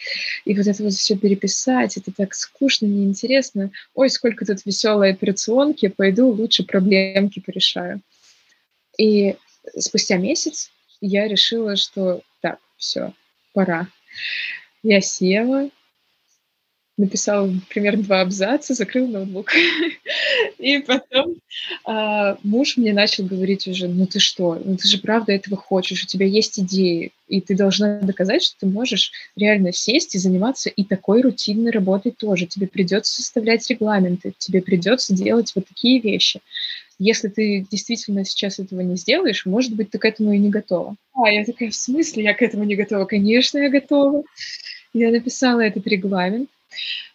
и 0.45 0.55
вот 0.55 0.67
это 0.67 0.83
вот 0.83 0.93
все 0.93 1.17
переписать, 1.17 1.97
это 1.97 2.13
так 2.13 2.35
скучно, 2.35 2.87
неинтересно. 2.87 3.71
Ой, 3.95 4.11
сколько 4.11 4.45
тут 4.45 4.67
веселой 4.67 5.13
операционки, 5.13 5.89
пойду 5.89 6.29
лучше 6.29 6.65
проблемки 6.65 7.41
порешаю. 7.41 8.03
И 8.99 9.37
спустя 9.79 10.19
месяц 10.19 10.71
я 11.01 11.27
решила, 11.29 11.77
что 11.77 12.21
так, 12.43 12.59
все, 12.77 13.15
пора. 13.55 13.89
Я 14.83 15.01
села, 15.01 15.71
написала 17.01 17.53
примерно 17.69 18.03
два 18.03 18.21
абзаца, 18.21 18.75
закрыл 18.75 19.09
ноутбук. 19.09 19.53
И 20.59 20.79
потом 20.79 21.37
а, 21.85 22.39
муж 22.43 22.77
мне 22.77 22.93
начал 22.93 23.25
говорить 23.25 23.67
уже, 23.67 23.89
ну 23.89 24.07
ты 24.07 24.21
что, 24.21 24.61
ну 24.63 24.77
ты 24.77 24.87
же 24.87 24.99
правда 24.99 25.33
этого 25.33 25.57
хочешь, 25.57 26.05
у 26.05 26.07
тебя 26.07 26.27
есть 26.27 26.59
идеи, 26.61 27.13
и 27.29 27.41
ты 27.41 27.57
должна 27.57 28.01
доказать, 28.01 28.43
что 28.43 28.57
ты 28.61 28.67
можешь 28.67 29.13
реально 29.37 29.73
сесть 29.73 30.15
и 30.15 30.19
заниматься 30.19 30.69
и 30.69 30.85
такой 30.85 31.23
рутинной 31.23 31.71
работой 31.71 32.13
тоже. 32.13 32.47
Тебе 32.47 32.67
придется 32.67 33.15
составлять 33.15 33.69
регламенты, 33.71 34.33
тебе 34.39 34.61
придется 34.61 35.15
делать 35.15 35.53
вот 35.55 35.67
такие 35.67 36.01
вещи. 36.01 36.41
Если 36.99 37.29
ты 37.29 37.67
действительно 37.71 38.27
сейчас 38.27 38.59
этого 38.59 38.83
не 38.83 38.97
сделаешь, 38.97 39.47
может 39.47 39.75
быть, 39.75 39.91
ты 39.91 39.99
к 39.99 40.05
этому 40.05 40.33
и 40.33 40.39
не 40.39 40.51
готова. 40.51 40.97
А 41.15 41.31
я 41.31 41.45
такая, 41.47 41.71
в 41.71 41.75
смысле 41.75 42.25
я 42.25 42.35
к 42.35 42.43
этому 42.43 42.65
не 42.65 42.77
готова? 42.77 43.07
Конечно, 43.07 43.59
я 43.59 43.71
готова. 43.71 44.23
Я 44.93 45.11
написала 45.11 45.61
этот 45.61 45.87
регламент, 45.87 46.51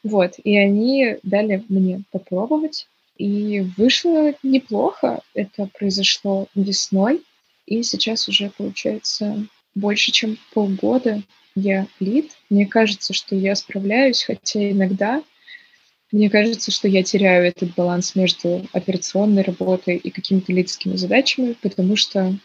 вот, 0.03 0.36
и 0.43 0.58
они 0.58 1.18
дали 1.24 1.64
мне 1.70 2.03
попробовать, 2.12 2.88
и 3.18 3.62
вышло 3.78 4.34
неплохо. 4.43 5.22
Это 5.34 5.70
произошло 5.78 6.47
весной, 6.53 7.24
и 7.66 7.82
сейчас 7.84 8.28
уже, 8.28 8.51
получается, 8.58 9.47
больше, 9.74 10.12
чем 10.12 10.38
полгода 10.53 11.22
я 11.56 11.88
лид. 11.99 12.32
Мне 12.49 12.66
кажется, 12.66 13.14
что 13.14 13.36
я 13.36 13.56
справляюсь, 13.56 14.24
хотя 14.24 14.72
иногда 14.72 15.24
мне 16.12 16.30
кажется, 16.30 16.72
что 16.72 16.88
я 16.88 17.03
теряю 17.03 17.45
этот 17.45 17.74
баланс 17.74 18.16
между 18.16 18.66
операционной 18.72 19.41
работой 19.41 19.97
и 19.97 20.12
какими-то 20.12 20.53
лидскими 20.53 20.95
задачами, 20.95 21.56
потому 21.62 21.95
что 21.95 22.38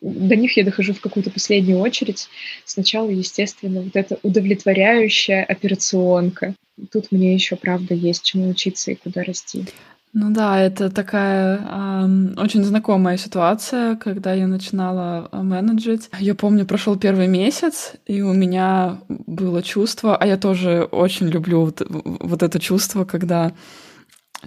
до 0.00 0.36
них 0.36 0.56
я 0.56 0.64
дохожу 0.64 0.92
в 0.92 1.00
какую-то 1.00 1.30
последнюю 1.30 1.78
очередь. 1.78 2.28
Сначала, 2.64 3.08
естественно, 3.08 3.82
вот 3.82 3.96
эта 3.96 4.18
удовлетворяющая 4.22 5.44
операционка. 5.44 6.54
Тут 6.92 7.10
мне 7.10 7.34
еще, 7.34 7.56
правда, 7.56 7.94
есть 7.94 8.22
чему 8.22 8.50
учиться 8.50 8.90
и 8.90 8.96
куда 8.96 9.22
расти. 9.22 9.64
Ну 10.18 10.30
да, 10.32 10.58
это 10.58 10.88
такая 10.90 11.58
э, 11.58 12.40
очень 12.40 12.64
знакомая 12.64 13.18
ситуация, 13.18 13.96
когда 13.96 14.32
я 14.32 14.46
начинала 14.46 15.28
а, 15.30 15.42
менеджить. 15.42 16.08
Я 16.18 16.34
помню, 16.34 16.64
прошел 16.64 16.96
первый 16.96 17.26
месяц, 17.26 17.92
и 18.06 18.22
у 18.22 18.32
меня 18.32 18.98
было 19.08 19.62
чувство, 19.62 20.16
а 20.16 20.26
я 20.26 20.38
тоже 20.38 20.84
очень 20.90 21.28
люблю 21.28 21.66
вот, 21.66 21.82
вот 21.90 22.42
это 22.42 22.58
чувство, 22.58 23.04
когда 23.04 23.52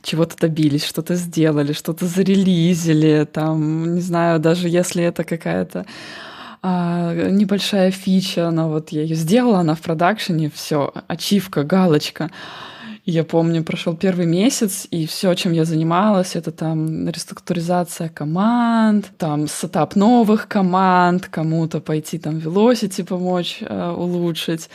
чего-то 0.01 0.37
добились, 0.37 0.85
что-то 0.85 1.15
сделали, 1.15 1.73
что-то 1.73 2.05
зарелизили, 2.05 3.27
там, 3.31 3.95
не 3.95 4.01
знаю, 4.01 4.39
даже 4.39 4.69
если 4.69 5.03
это 5.03 5.23
какая-то 5.23 5.85
а, 6.61 7.13
небольшая 7.13 7.91
фича, 7.91 8.51
но 8.51 8.69
вот 8.69 8.89
я 8.89 9.01
ее 9.01 9.15
сделала, 9.15 9.59
она 9.59 9.75
в 9.75 9.81
продакшене, 9.81 10.51
все, 10.53 10.93
ачивка, 11.07 11.63
галочка. 11.63 12.29
Я 13.05 13.23
помню, 13.23 13.63
прошел 13.63 13.95
первый 13.95 14.25
месяц, 14.25 14.85
и 14.91 15.07
все, 15.07 15.33
чем 15.33 15.53
я 15.53 15.65
занималась, 15.65 16.35
это 16.35 16.51
там 16.51 17.07
реструктуризация 17.09 18.09
команд, 18.09 19.11
там 19.17 19.47
сетап 19.47 19.95
новых 19.95 20.47
команд, 20.47 21.27
кому-то 21.27 21.79
пойти 21.79 22.19
там 22.19 22.37
Velocity 22.37 23.03
помочь 23.03 23.59
э, 23.61 23.91
улучшить. 23.91 24.69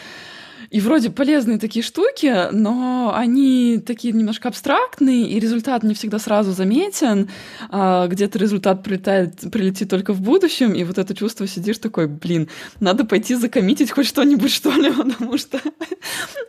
И 0.71 0.81
вроде 0.81 1.11
полезные 1.11 1.59
такие 1.59 1.83
штуки, 1.83 2.51
но 2.53 3.13
они 3.15 3.81
такие 3.85 4.13
немножко 4.13 4.49
абстрактные, 4.49 5.29
и 5.29 5.41
результат 5.41 5.83
не 5.83 5.95
всегда 5.95 6.19
сразу 6.19 6.53
заметен. 6.53 7.31
А 7.71 8.07
где-то 8.07 8.39
результат 8.39 8.83
прилетает, 8.83 9.41
прилетит 9.53 9.91
только 9.91 10.13
в 10.13 10.21
будущем, 10.21 10.73
и 10.73 10.85
вот 10.85 10.99
это 10.99 11.15
чувство 11.15 11.47
сидишь 11.47 11.79
такой, 11.79 12.09
блин, 12.09 12.49
надо 12.81 13.05
пойти 13.05 13.35
закоммитить 13.35 13.91
хоть 13.91 14.07
что-нибудь, 14.07 14.53
что 14.53 14.71
ли, 14.71 14.91
потому 14.97 15.39
что 15.39 15.61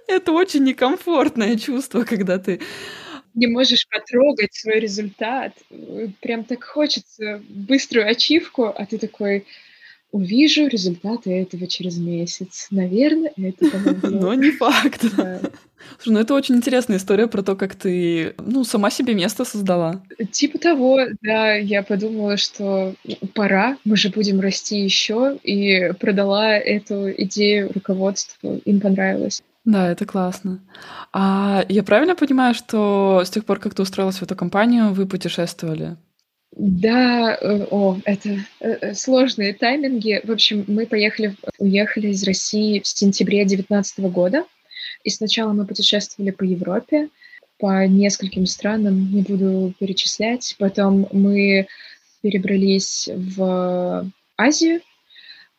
это 0.08 0.32
очень 0.32 0.64
некомфортное 0.64 1.58
чувство, 1.58 2.04
когда 2.04 2.38
ты 2.38 2.60
не 3.36 3.48
можешь 3.48 3.88
потрогать 3.90 4.54
свой 4.54 4.80
результат. 4.80 5.52
Прям 6.22 6.46
так 6.46 6.64
хочется 6.64 7.44
быструю 7.50 8.08
ачивку, 8.08 8.66
а 8.66 8.86
ты 8.86 8.98
такой, 8.98 9.46
увижу 10.16 10.68
результаты 10.68 11.30
этого 11.42 11.68
через 11.68 11.98
месяц. 11.98 12.68
Наверное, 12.72 13.34
это 13.36 13.70
помогло. 13.72 14.10
Но 14.10 14.34
не 14.34 14.52
факт. 14.52 15.02
Слушай, 15.02 16.14
ну 16.14 16.20
это 16.20 16.34
очень 16.34 16.56
интересная 16.56 16.98
история 16.98 17.28
про 17.28 17.44
то, 17.44 17.56
как 17.56 17.76
ты, 17.76 18.34
ну, 18.40 18.64
сама 18.64 18.90
себе 18.90 19.14
место 19.14 19.44
создала. 19.44 20.02
Типа 20.32 20.58
того, 20.58 21.02
да, 21.22 21.56
я 21.56 21.84
подумала, 21.84 22.38
что 22.38 22.96
пора, 23.34 23.78
мы 23.84 23.98
же 23.98 24.10
будем 24.10 24.40
расти 24.40 24.80
еще, 24.80 25.38
и 25.44 25.92
продала 26.00 26.54
эту 26.58 27.12
идею 27.12 27.72
руководству, 27.74 28.62
им 28.64 28.80
понравилось. 28.80 29.44
Да, 29.66 29.92
это 29.92 30.06
классно. 30.06 30.60
А 31.12 31.66
я 31.68 31.84
правильно 31.84 32.16
понимаю, 32.16 32.54
что 32.54 33.24
с 33.26 33.30
тех 33.30 33.44
пор, 33.44 33.60
как 33.60 33.74
ты 33.76 33.82
устроилась 33.82 34.18
в 34.18 34.24
эту 34.24 34.36
компанию, 34.36 34.94
вы 34.94 35.06
путешествовали? 35.06 35.98
Да, 36.56 37.38
э, 37.42 37.68
о, 37.70 37.98
это 38.06 38.30
э, 38.62 38.70
э, 38.82 38.94
сложные 38.94 39.54
тайминги. 39.54 40.22
В 40.24 40.32
общем, 40.32 40.64
мы 40.68 40.86
поехали, 40.86 41.36
уехали 41.58 42.08
из 42.08 42.24
России 42.24 42.80
в 42.80 42.88
сентябре 42.88 43.40
2019 43.46 44.00
года. 44.12 44.46
И 45.04 45.10
сначала 45.10 45.52
мы 45.52 45.66
путешествовали 45.66 46.32
по 46.32 46.44
Европе, 46.44 47.10
по 47.60 47.86
нескольким 47.86 48.46
странам, 48.46 49.12
не 49.12 49.22
буду 49.22 49.74
перечислять. 49.80 50.56
Потом 50.58 51.10
мы 51.12 51.68
перебрались 52.22 53.10
в 53.14 54.10
Азию, 54.38 54.82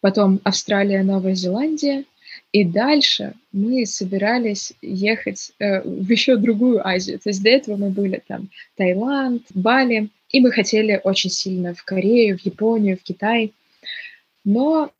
потом 0.00 0.40
Австралия, 0.44 1.02
Новая 1.02 1.34
Зеландия. 1.34 2.04
И 2.52 2.64
дальше 2.64 3.34
мы 3.52 3.84
собирались 3.84 4.72
ехать 4.80 5.52
э, 5.58 5.82
в 5.82 6.10
еще 6.10 6.36
другую 6.36 6.86
Азию. 6.86 7.18
То 7.18 7.28
есть 7.28 7.42
до 7.42 7.50
этого 7.50 7.76
мы 7.76 7.90
были 7.90 8.22
там 8.26 8.48
Таиланд, 8.76 9.42
Бали, 9.52 10.08
и 10.28 10.40
мы 10.40 10.50
хотели 10.50 11.00
очень 11.02 11.30
сильно 11.30 11.74
в 11.74 11.84
Корею, 11.84 12.38
в 12.38 12.42
Японию, 12.42 12.98
в 12.98 13.02
Китай. 13.02 13.52
Но 14.44 14.90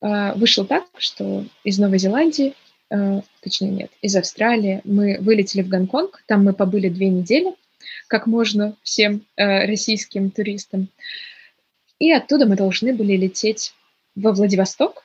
э, 0.00 0.34
вышло 0.34 0.64
так, 0.64 0.86
что 0.96 1.44
из 1.64 1.78
Новой 1.78 1.98
Зеландии, 1.98 2.54
э, 2.90 3.20
точнее 3.42 3.70
нет, 3.70 3.90
из 4.02 4.16
Австралии 4.16 4.80
мы 4.84 5.18
вылетели 5.20 5.62
в 5.62 5.68
Гонконг, 5.68 6.22
там 6.26 6.44
мы 6.44 6.52
побыли 6.52 6.88
две 6.88 7.08
недели, 7.08 7.54
как 8.06 8.26
можно 8.26 8.76
всем 8.82 9.24
э, 9.36 9.66
российским 9.66 10.30
туристам. 10.30 10.88
И 11.98 12.10
оттуда 12.12 12.46
мы 12.46 12.56
должны 12.56 12.94
были 12.94 13.16
лететь 13.16 13.74
во 14.14 14.32
Владивосток 14.32 15.04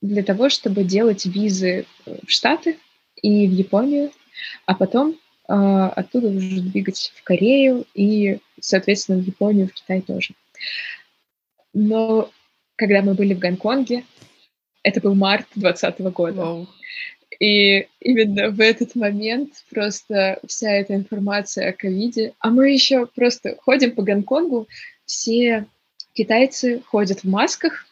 для 0.00 0.22
того, 0.22 0.48
чтобы 0.48 0.84
делать 0.84 1.26
визы 1.26 1.86
в 2.06 2.28
Штаты 2.28 2.78
и 3.16 3.46
в 3.46 3.52
Японию, 3.52 4.10
а 4.66 4.74
потом 4.74 5.16
оттуда 5.52 6.28
уже 6.28 6.60
двигать 6.60 7.12
в 7.14 7.22
Корею 7.24 7.84
и, 7.94 8.38
соответственно, 8.60 9.18
в 9.18 9.26
Японию, 9.26 9.68
в 9.68 9.72
Китай 9.72 10.00
тоже. 10.00 10.34
Но 11.74 12.30
когда 12.76 13.02
мы 13.02 13.14
были 13.14 13.34
в 13.34 13.38
Гонконге, 13.38 14.04
это 14.82 15.00
был 15.00 15.14
март 15.14 15.46
2020 15.54 16.00
года. 16.12 16.40
Wow. 16.40 16.66
И 17.38 17.88
именно 18.00 18.50
в 18.50 18.60
этот 18.60 18.94
момент 18.94 19.64
просто 19.70 20.38
вся 20.46 20.70
эта 20.70 20.94
информация 20.94 21.68
о 21.68 21.72
ковиде. 21.72 22.34
А 22.38 22.50
мы 22.50 22.70
еще 22.70 23.06
просто 23.06 23.56
ходим 23.60 23.92
по 23.92 24.02
Гонконгу, 24.02 24.68
все 25.04 25.66
китайцы 26.14 26.80
ходят 26.86 27.20
в 27.20 27.28
масках, 27.28 27.86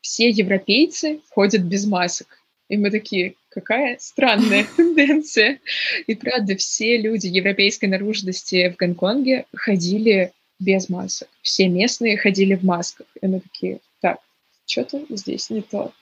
все 0.00 0.28
европейцы 0.28 1.20
ходят 1.30 1.62
без 1.62 1.86
масок. 1.86 2.26
И 2.68 2.76
мы 2.76 2.90
такие, 2.90 3.34
какая 3.50 3.98
странная 3.98 4.66
тенденция. 4.76 5.60
И 6.06 6.14
правда, 6.14 6.56
все 6.56 6.96
люди 6.96 7.26
европейской 7.26 7.86
наружности 7.86 8.70
в 8.70 8.76
Гонконге 8.76 9.44
ходили 9.54 10.32
без 10.58 10.88
масок. 10.88 11.28
Все 11.42 11.68
местные 11.68 12.16
ходили 12.16 12.54
в 12.54 12.62
масках. 12.62 13.06
И 13.20 13.26
мы 13.26 13.40
такие, 13.40 13.80
так, 14.00 14.18
что-то 14.66 15.04
здесь 15.10 15.50
не 15.50 15.62
то. 15.62 15.92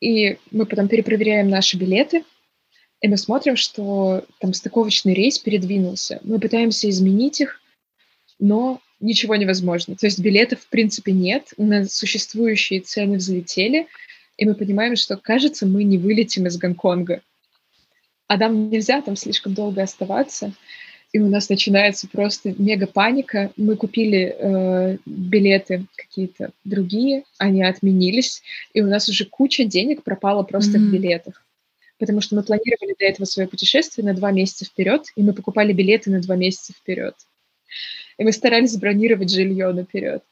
И 0.00 0.38
мы 0.50 0.66
потом 0.66 0.88
перепроверяем 0.88 1.50
наши 1.50 1.76
билеты, 1.76 2.24
и 3.00 3.08
мы 3.08 3.16
смотрим, 3.16 3.56
что 3.56 4.24
там 4.40 4.52
стыковочный 4.52 5.14
рейс 5.14 5.38
передвинулся. 5.38 6.20
Мы 6.22 6.38
пытаемся 6.38 6.88
изменить 6.90 7.40
их, 7.40 7.60
но 8.38 8.80
ничего 9.00 9.36
невозможно. 9.36 9.96
То 9.96 10.06
есть 10.06 10.18
билетов 10.18 10.60
в 10.60 10.68
принципе 10.68 11.12
нет, 11.12 11.52
на 11.56 11.86
существующие 11.86 12.80
цены 12.80 13.16
взлетели, 13.16 13.86
и 14.40 14.44
мы 14.44 14.54
понимаем, 14.54 14.96
что, 14.96 15.16
кажется, 15.16 15.66
мы 15.66 15.84
не 15.84 15.98
вылетим 15.98 16.46
из 16.46 16.56
Гонконга. 16.56 17.20
А 18.26 18.36
нам 18.36 18.70
нельзя 18.70 19.00
там 19.02 19.14
слишком 19.14 19.54
долго 19.54 19.82
оставаться 19.82 20.52
и 21.12 21.18
у 21.18 21.28
нас 21.28 21.48
начинается 21.48 22.08
просто 22.08 22.54
мега 22.56 22.86
паника. 22.86 23.52
Мы 23.56 23.76
купили 23.76 24.34
э, 24.38 24.98
билеты 25.04 25.86
какие-то 25.96 26.52
другие, 26.64 27.24
они 27.38 27.64
отменились, 27.64 28.42
и 28.72 28.80
у 28.80 28.86
нас 28.86 29.08
уже 29.08 29.24
куча 29.24 29.64
денег 29.64 30.04
пропала 30.04 30.44
просто 30.44 30.78
mm-hmm. 30.78 30.88
в 30.88 30.92
билетах. 30.92 31.44
Потому 31.98 32.20
что 32.20 32.36
мы 32.36 32.42
планировали 32.42 32.94
до 32.98 33.04
этого 33.04 33.26
свое 33.26 33.48
путешествие 33.48 34.04
на 34.04 34.14
два 34.14 34.30
месяца 34.30 34.64
вперед, 34.64 35.06
и 35.16 35.22
мы 35.22 35.32
покупали 35.32 35.72
билеты 35.72 36.10
на 36.10 36.20
два 36.20 36.36
месяца 36.36 36.72
вперед. 36.72 37.14
И 38.16 38.24
мы 38.24 38.32
старались 38.32 38.70
забронировать 38.70 39.30
жилье 39.30 39.72
наперед. 39.72 40.22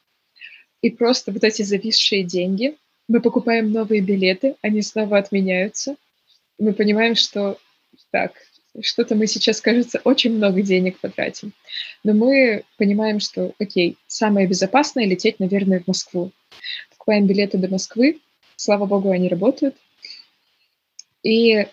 И 0.80 0.90
просто 0.90 1.32
вот 1.32 1.42
эти 1.42 1.62
зависшие 1.62 2.22
деньги, 2.22 2.76
мы 3.08 3.20
покупаем 3.20 3.72
новые 3.72 4.02
билеты, 4.02 4.56
они 4.60 4.82
снова 4.82 5.18
отменяются. 5.18 5.96
Мы 6.58 6.74
понимаем, 6.74 7.14
что 7.14 7.58
так, 8.10 8.32
что-то 8.82 9.14
мы 9.14 9.26
сейчас, 9.26 9.60
кажется, 9.60 10.00
очень 10.04 10.34
много 10.34 10.62
денег 10.62 10.98
потратим. 11.00 11.52
Но 12.04 12.12
мы 12.12 12.64
понимаем, 12.76 13.18
что, 13.18 13.54
окей, 13.58 13.96
самое 14.06 14.46
безопасное 14.46 15.06
лететь, 15.06 15.40
наверное, 15.40 15.80
в 15.80 15.86
Москву. 15.86 16.32
Покупаем 16.90 17.26
билеты 17.26 17.58
до 17.58 17.68
Москвы, 17.68 18.20
слава 18.56 18.86
богу, 18.86 19.10
они 19.10 19.28
работают. 19.28 19.74
И 21.22 21.66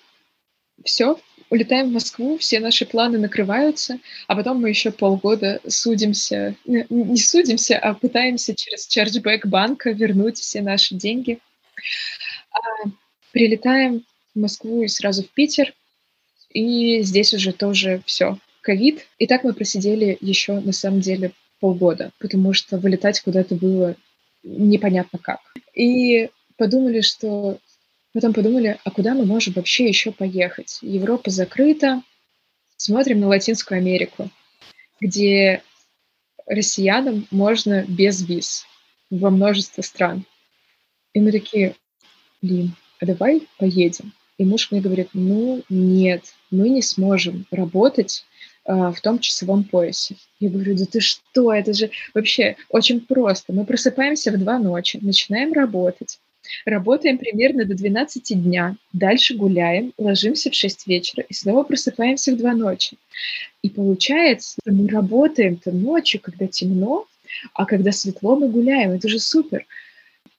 все, 0.84 1.20
улетаем 1.50 1.90
в 1.90 1.94
Москву, 1.94 2.38
все 2.38 2.60
наши 2.60 2.86
планы 2.86 3.18
накрываются, 3.18 4.00
а 4.28 4.36
потом 4.36 4.62
мы 4.62 4.70
еще 4.70 4.92
полгода 4.92 5.62
судимся, 5.68 6.56
не 6.66 7.18
судимся, 7.18 7.78
а 7.78 7.94
пытаемся 7.94 8.56
через 8.56 8.88
чарджбэк 8.88 9.46
банка 9.48 9.92
вернуть 9.92 10.38
все 10.38 10.62
наши 10.62 10.96
деньги. 10.96 11.40
А, 12.52 12.90
прилетаем 13.32 14.06
в 14.34 14.40
Москву 14.40 14.84
и 14.84 14.88
сразу 14.88 15.24
в 15.24 15.30
Питер– 15.30 15.74
и 16.56 17.02
здесь 17.02 17.34
уже 17.34 17.52
тоже 17.52 18.02
все, 18.06 18.40
ковид. 18.62 19.06
И 19.20 19.28
так 19.28 19.44
мы 19.44 19.54
просидели 19.54 20.18
еще, 20.22 20.62
на 20.62 20.72
самом 20.72 21.02
деле, 21.02 21.34
полгода, 21.60 22.12
потому 22.18 22.54
что 22.54 22.78
вылетать 22.78 23.20
куда-то 23.20 23.56
было 23.56 23.98
непонятно 24.42 25.20
как. 25.20 25.42
И 25.74 26.30
подумали, 26.58 27.02
что... 27.02 27.58
Потом 28.16 28.32
подумали, 28.32 28.80
а 28.86 28.92
куда 28.92 29.14
мы 29.14 29.26
можем 29.26 29.52
вообще 29.56 29.90
еще 29.90 30.14
поехать? 30.14 30.80
Европа 30.82 31.32
закрыта, 31.32 32.02
смотрим 32.78 33.20
на 33.20 33.28
Латинскую 33.28 33.78
Америку, 33.78 34.30
где 35.02 35.62
россиянам 36.46 37.28
можно 37.30 37.84
без 37.86 38.26
виз 38.26 38.66
во 39.10 39.30
множество 39.32 39.82
стран. 39.82 40.24
И 41.12 41.20
мы 41.20 41.34
такие, 41.34 41.76
блин, 42.42 42.72
а 43.02 43.06
давай 43.06 43.50
поедем. 43.58 44.14
И 44.38 44.46
муж 44.46 44.72
мне 44.72 44.80
говорит, 44.80 45.10
ну 45.12 45.62
нет, 45.68 46.24
мы 46.52 46.70
не 46.70 46.82
сможем 46.82 47.46
работать 47.52 48.24
э, 48.64 48.94
в 48.94 49.02
том 49.02 49.20
часовом 49.20 49.66
поясе. 49.66 50.16
Я 50.40 50.50
говорю, 50.50 50.78
да 50.78 50.86
ты 50.86 51.02
что, 51.02 51.54
это 51.54 51.74
же 51.74 51.92
вообще 52.14 52.56
очень 52.70 53.02
просто. 53.02 53.52
Мы 53.52 53.66
просыпаемся 53.66 54.32
в 54.32 54.38
два 54.38 54.58
ночи, 54.58 55.00
начинаем 55.02 55.52
работать, 55.52 56.22
работаем 56.66 57.18
примерно 57.18 57.66
до 57.66 57.76
12 57.76 58.42
дня, 58.44 58.76
дальше 58.94 59.36
гуляем, 59.36 59.94
ложимся 59.98 60.50
в 60.50 60.56
6 60.56 60.88
вечера 60.88 61.24
и 61.28 61.34
снова 61.34 61.64
просыпаемся 61.64 62.34
в 62.34 62.38
два 62.38 62.54
ночи. 62.54 62.98
И 63.62 63.70
получается, 63.70 64.58
мы 64.66 64.88
работаем-то 64.88 65.72
ночью, 65.72 66.22
когда 66.22 66.48
темно, 66.48 67.08
а 67.54 67.66
когда 67.66 67.92
светло, 67.92 68.36
мы 68.36 68.50
гуляем. 68.50 68.92
Это 68.92 69.08
же 69.08 69.20
супер. 69.20 69.66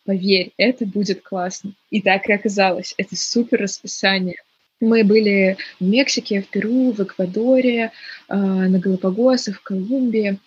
Поверь, 0.04 0.52
это 0.56 0.86
будет 0.86 1.22
классно. 1.22 1.72
И 1.90 2.00
так 2.00 2.28
и 2.28 2.32
оказалось. 2.32 2.94
Это 2.96 3.16
супер 3.16 3.60
расписание. 3.60 4.36
Мы 4.80 5.04
были 5.04 5.56
в 5.80 5.84
Мексике, 5.84 6.42
в 6.42 6.48
Перу, 6.48 6.92
в 6.92 7.00
Эквадоре, 7.00 7.92
э, 8.28 8.36
на 8.36 8.78
Галапагосах, 8.78 9.58
в 9.58 9.62
Колумбии. 9.62 10.38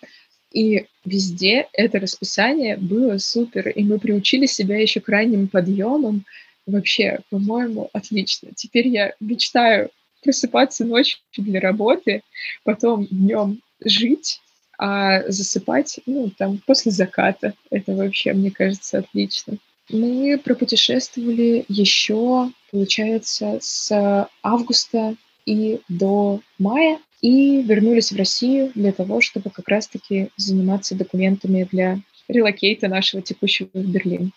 И 0.52 0.86
везде 1.04 1.68
это 1.72 2.00
расписание 2.00 2.76
было 2.76 3.18
супер. 3.18 3.68
И 3.68 3.82
мы 3.84 3.98
приучили 3.98 4.46
себя 4.46 4.78
еще 4.78 5.00
к 5.00 5.08
ранним 5.08 5.48
подъемам. 5.48 6.24
Вообще, 6.66 7.20
по-моему, 7.30 7.90
отлично. 7.92 8.50
Теперь 8.54 8.88
я 8.88 9.14
мечтаю 9.20 9.90
просыпаться 10.22 10.84
ночью 10.84 11.18
для 11.36 11.60
работы, 11.60 12.22
потом 12.64 13.06
днем 13.06 13.60
жить, 13.82 14.40
а 14.78 15.22
засыпать, 15.30 16.00
ну, 16.06 16.30
там, 16.36 16.58
после 16.66 16.92
заката. 16.92 17.54
Это 17.70 17.94
вообще, 17.94 18.32
мне 18.32 18.50
кажется, 18.50 18.98
отлично. 18.98 19.58
Мы 19.88 20.38
пропутешествовали 20.38 21.64
еще, 21.68 22.50
получается, 22.70 23.58
с 23.60 24.28
августа 24.42 25.16
и 25.46 25.80
до 25.88 26.40
мая, 26.58 26.98
и 27.22 27.62
вернулись 27.62 28.12
в 28.12 28.16
Россию 28.16 28.70
для 28.74 28.92
того, 28.92 29.20
чтобы 29.20 29.50
как 29.50 29.68
раз-таки 29.68 30.30
заниматься 30.36 30.94
документами 30.94 31.68
для 31.70 31.98
релокейта 32.28 32.88
нашего 32.88 33.22
текущего 33.22 33.68
в 33.74 33.86
Берлин. 33.86 34.32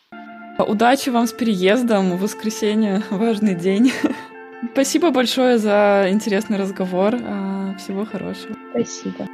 Удачи 0.57 1.09
вам 1.09 1.27
с 1.27 1.33
переездом. 1.33 2.17
В 2.17 2.21
воскресенье 2.21 3.03
важный 3.09 3.55
день. 3.55 3.91
Спасибо 4.73 5.11
большое 5.11 5.57
за 5.57 6.07
интересный 6.09 6.57
разговор. 6.57 7.15
А, 7.21 7.75
всего 7.77 8.05
хорошего. 8.05 8.55
Спасибо. 8.71 9.27